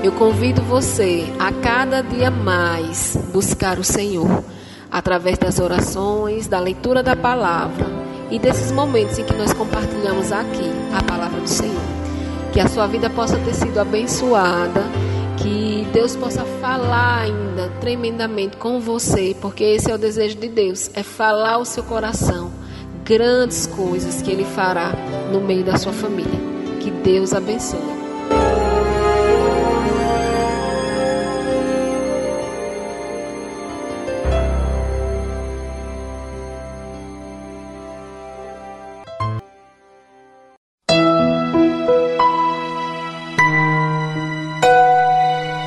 eu 0.04 0.12
convido 0.12 0.62
você 0.62 1.24
a 1.38 1.50
cada 1.50 2.00
dia 2.02 2.30
mais 2.30 3.18
buscar 3.32 3.78
o 3.78 3.84
Senhor 3.84 4.44
através 4.94 5.36
das 5.36 5.58
orações, 5.58 6.46
da 6.46 6.60
leitura 6.60 7.02
da 7.02 7.16
palavra 7.16 7.84
e 8.30 8.38
desses 8.38 8.70
momentos 8.70 9.18
em 9.18 9.24
que 9.24 9.34
nós 9.34 9.52
compartilhamos 9.52 10.30
aqui 10.30 10.70
a 10.96 11.02
palavra 11.02 11.40
do 11.40 11.48
Senhor. 11.48 11.82
Que 12.52 12.60
a 12.60 12.68
sua 12.68 12.86
vida 12.86 13.10
possa 13.10 13.36
ter 13.38 13.54
sido 13.54 13.80
abençoada, 13.80 14.84
que 15.36 15.84
Deus 15.92 16.14
possa 16.14 16.44
falar 16.60 17.22
ainda 17.22 17.68
tremendamente 17.80 18.56
com 18.56 18.78
você, 18.78 19.34
porque 19.40 19.64
esse 19.64 19.90
é 19.90 19.94
o 19.96 19.98
desejo 19.98 20.36
de 20.36 20.48
Deus, 20.48 20.88
é 20.94 21.02
falar 21.02 21.58
o 21.58 21.64
seu 21.64 21.82
coração 21.82 22.52
grandes 23.04 23.66
coisas 23.66 24.22
que 24.22 24.30
ele 24.30 24.44
fará 24.44 24.92
no 25.32 25.40
meio 25.40 25.64
da 25.64 25.76
sua 25.76 25.92
família. 25.92 26.40
Que 26.80 26.92
Deus 26.92 27.34
abençoe. 27.34 28.03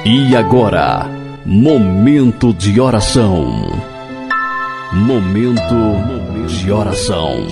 E 0.09 0.33
agora, 0.37 1.05
momento 1.45 2.53
de 2.53 2.79
oração. 2.79 3.45
Momento 4.93 5.75
de 6.47 6.71
oração. 6.71 7.45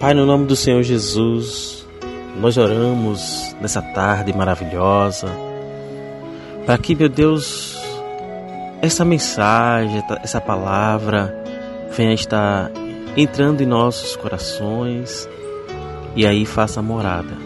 Pai, 0.00 0.14
no 0.14 0.24
nome 0.24 0.46
do 0.46 0.56
Senhor 0.56 0.82
Jesus, 0.82 1.86
nós 2.40 2.56
oramos 2.56 3.54
nessa 3.60 3.82
tarde 3.82 4.34
maravilhosa, 4.34 5.28
para 6.64 6.78
que, 6.78 6.94
meu 6.94 7.10
Deus, 7.10 7.78
essa 8.80 9.04
mensagem, 9.04 10.02
essa 10.22 10.40
palavra 10.40 11.44
venha 11.94 12.14
estar 12.14 12.70
entrando 13.20 13.60
em 13.60 13.66
nossos 13.66 14.14
corações 14.14 15.28
e 16.14 16.24
aí 16.24 16.46
faça 16.46 16.80
morada. 16.80 17.36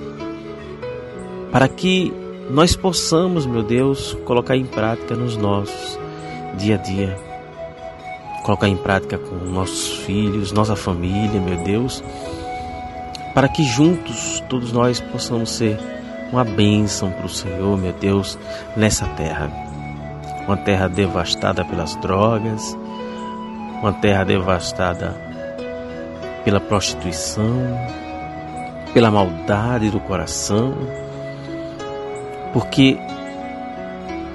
Para 1.51 1.67
que 1.67 2.13
nós 2.51 2.77
possamos, 2.77 3.47
meu 3.47 3.63
Deus, 3.63 4.13
colocar 4.27 4.55
em 4.55 4.67
prática 4.67 5.17
nos 5.17 5.35
nossos 5.35 5.99
dia 6.59 6.75
a 6.75 6.79
dia. 6.79 7.19
Colocar 8.45 8.69
em 8.69 8.77
prática 8.77 9.17
com 9.17 9.35
nossos 9.37 9.97
filhos, 10.05 10.53
nossa 10.53 10.77
família, 10.77 11.41
meu 11.41 11.57
Deus. 11.65 12.05
Para 13.33 13.49
que 13.49 13.65
juntos 13.65 14.45
todos 14.51 14.73
nós 14.73 15.01
possamos 15.01 15.53
ser 15.53 15.79
uma 16.31 16.45
bênção 16.45 17.11
para 17.11 17.25
o 17.25 17.31
Senhor, 17.31 17.79
meu 17.79 17.95
Deus, 17.95 18.39
nessa 18.77 19.07
terra. 19.07 19.51
Uma 20.47 20.59
terra 20.59 20.87
devastada 20.87 21.65
pelas 21.65 21.97
drogas, 21.97 22.77
uma 23.81 23.95
terra 23.95 24.25
devastada 24.25 25.32
pela 26.45 26.61
prostituição, 26.61 27.47
pela 28.93 29.11
maldade 29.11 29.91
do 29.91 30.01
coração, 30.01 30.75
porque 32.53 32.99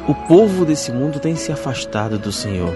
o 0.08 0.16
povo 0.16 0.66
desse 0.66 0.92
mundo 0.92 1.20
tem 1.20 1.36
se 1.36 1.52
afastado 1.52 2.18
do 2.18 2.32
Senhor. 2.32 2.76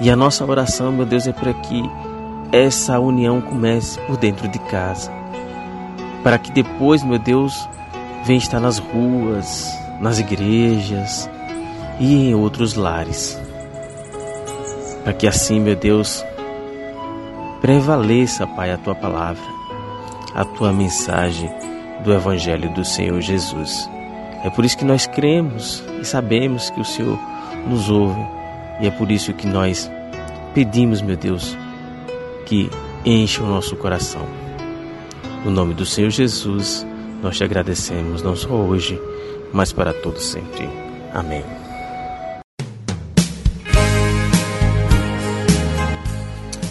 E 0.00 0.10
a 0.10 0.16
nossa 0.16 0.44
oração, 0.44 0.92
meu 0.92 1.06
Deus, 1.06 1.26
é 1.26 1.32
para 1.32 1.54
que 1.54 1.82
essa 2.52 2.98
união 3.00 3.40
comece 3.40 3.98
por 4.00 4.16
dentro 4.16 4.46
de 4.48 4.58
casa, 4.58 5.10
para 6.22 6.38
que 6.38 6.52
depois, 6.52 7.02
meu 7.02 7.18
Deus, 7.18 7.68
venha 8.24 8.38
estar 8.38 8.60
nas 8.60 8.78
ruas, 8.78 9.72
nas 10.00 10.18
igrejas 10.18 11.30
e 11.98 12.14
em 12.14 12.34
outros 12.34 12.74
lares. 12.74 13.40
Para 15.04 15.12
que 15.12 15.26
assim, 15.26 15.60
meu 15.60 15.76
Deus, 15.76 16.24
prevaleça, 17.60 18.46
Pai, 18.46 18.72
a 18.72 18.78
tua 18.78 18.94
palavra, 18.94 19.42
a 20.34 20.44
tua 20.44 20.72
mensagem 20.72 21.50
do 22.04 22.12
Evangelho 22.12 22.70
do 22.70 22.84
Senhor 22.84 23.20
Jesus. 23.20 23.88
É 24.44 24.50
por 24.50 24.64
isso 24.64 24.76
que 24.76 24.84
nós 24.84 25.06
cremos 25.06 25.82
e 26.00 26.04
sabemos 26.04 26.70
que 26.70 26.80
o 26.80 26.84
Senhor 26.84 27.18
nos 27.66 27.90
ouve, 27.90 28.20
e 28.80 28.86
é 28.86 28.90
por 28.90 29.10
isso 29.10 29.32
que 29.32 29.46
nós 29.46 29.90
pedimos, 30.54 31.02
meu 31.02 31.16
Deus, 31.16 31.56
que 32.44 32.70
encha 33.04 33.42
o 33.42 33.46
nosso 33.46 33.76
coração. 33.76 34.22
No 35.44 35.50
nome 35.50 35.74
do 35.74 35.86
Senhor 35.86 36.10
Jesus, 36.10 36.86
nós 37.22 37.36
te 37.36 37.44
agradecemos, 37.44 38.22
não 38.22 38.36
só 38.36 38.50
hoje, 38.50 39.00
mas 39.52 39.72
para 39.72 39.92
todos 39.92 40.24
sempre. 40.24 40.68
Amém. 41.12 41.65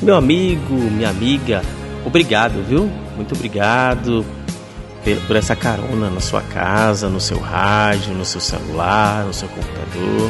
Meu 0.06 0.16
amigo, 0.16 0.76
minha 0.76 1.10
amiga, 1.10 1.64
obrigado, 2.06 2.64
viu? 2.64 2.88
Muito 3.16 3.34
obrigado 3.34 4.24
por 5.26 5.36
essa 5.36 5.56
carona 5.56 6.12
na 6.12 6.20
sua 6.20 6.44
casa, 6.44 7.10
no 7.10 7.20
seu 7.20 7.40
rádio, 7.40 8.14
no 8.14 8.24
seu 8.24 8.40
celular, 8.40 9.26
no 9.26 9.34
seu 9.34 9.50
computador. 9.50 10.30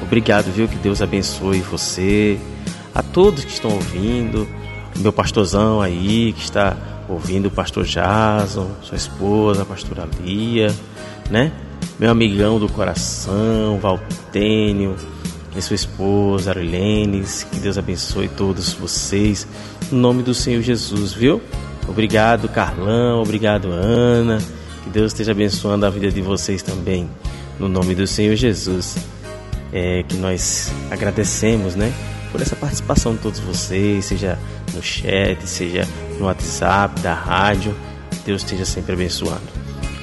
Obrigado, 0.00 0.52
viu? 0.52 0.68
Que 0.68 0.76
Deus 0.76 1.02
abençoe 1.02 1.58
você, 1.60 2.38
a 2.94 3.02
todos 3.02 3.44
que 3.44 3.50
estão 3.50 3.72
ouvindo, 3.72 4.48
meu 5.00 5.12
pastorzão 5.12 5.80
aí 5.80 6.32
que 6.32 6.44
está 6.44 6.76
ouvindo, 7.08 7.46
o 7.46 7.50
pastor 7.50 7.84
Jason, 7.84 8.70
sua 8.80 8.96
esposa, 8.96 9.62
a 9.62 9.66
pastora 9.66 10.08
Lia, 10.22 10.72
né? 11.28 11.50
Meu 11.98 12.12
amigão 12.12 12.60
do 12.60 12.68
coração, 12.68 13.76
Valtênio, 13.80 14.94
e 15.56 15.62
sua 15.62 15.74
esposa, 15.74 16.50
Arlenes. 16.50 17.46
Que 17.50 17.58
Deus 17.58 17.76
abençoe 17.76 18.28
todos 18.28 18.72
vocês. 18.72 19.46
No 19.90 19.98
nome 19.98 20.22
do 20.22 20.34
Senhor 20.34 20.62
Jesus, 20.62 21.12
viu? 21.12 21.40
Obrigado, 21.88 22.48
Carlão. 22.48 23.22
Obrigado, 23.22 23.70
Ana. 23.70 24.38
Que 24.84 24.90
Deus 24.90 25.12
esteja 25.12 25.32
abençoando 25.32 25.86
a 25.86 25.90
vida 25.90 26.10
de 26.10 26.20
vocês 26.20 26.62
também. 26.62 27.08
No 27.58 27.68
nome 27.68 27.94
do 27.94 28.06
Senhor 28.06 28.36
Jesus. 28.36 28.96
É 29.72 30.02
que 30.08 30.16
nós 30.16 30.72
agradecemos, 30.90 31.76
né? 31.76 31.92
Por 32.32 32.40
essa 32.40 32.56
participação 32.56 33.14
de 33.14 33.18
todos 33.20 33.40
vocês, 33.40 34.04
seja 34.04 34.38
no 34.74 34.82
chat, 34.82 35.38
seja 35.46 35.86
no 36.18 36.26
WhatsApp, 36.26 37.00
da 37.00 37.14
rádio. 37.14 37.74
Deus 38.24 38.42
esteja 38.42 38.64
sempre 38.64 38.92
abençoando. 38.92 39.42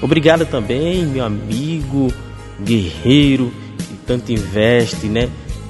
Obrigado 0.02 0.46
também, 0.46 1.06
meu 1.06 1.26
amigo, 1.26 2.14
guerreiro 2.64 3.52
tanto 4.08 4.32
investe, 4.32 5.06
né, 5.08 5.30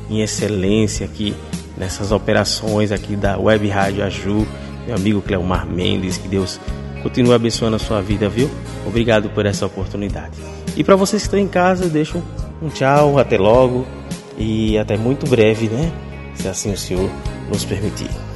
em 0.09 0.21
excelência 0.21 1.05
aqui 1.05 1.35
nessas 1.75 2.11
operações 2.11 2.91
aqui 2.91 3.15
da 3.15 3.37
Web 3.37 3.67
Rádio 3.67 4.03
Aju, 4.03 4.47
meu 4.85 4.95
amigo 4.95 5.21
Cleomar 5.21 5.65
Mendes, 5.67 6.17
que 6.17 6.27
Deus 6.27 6.59
continue 7.03 7.33
abençoando 7.33 7.75
a 7.75 7.79
sua 7.79 8.01
vida, 8.01 8.29
viu? 8.29 8.49
Obrigado 8.85 9.29
por 9.29 9.45
essa 9.45 9.65
oportunidade. 9.65 10.37
E 10.75 10.83
para 10.83 10.95
vocês 10.95 11.23
que 11.23 11.27
estão 11.27 11.39
em 11.39 11.47
casa, 11.47 11.89
deixo 11.89 12.23
um 12.61 12.69
tchau, 12.69 13.19
até 13.19 13.37
logo 13.37 13.85
e 14.37 14.77
até 14.77 14.97
muito 14.97 15.27
breve, 15.27 15.67
né? 15.67 15.91
Se 16.35 16.47
assim 16.47 16.71
o 16.71 16.77
Senhor 16.77 17.09
nos 17.49 17.65
permitir. 17.65 18.26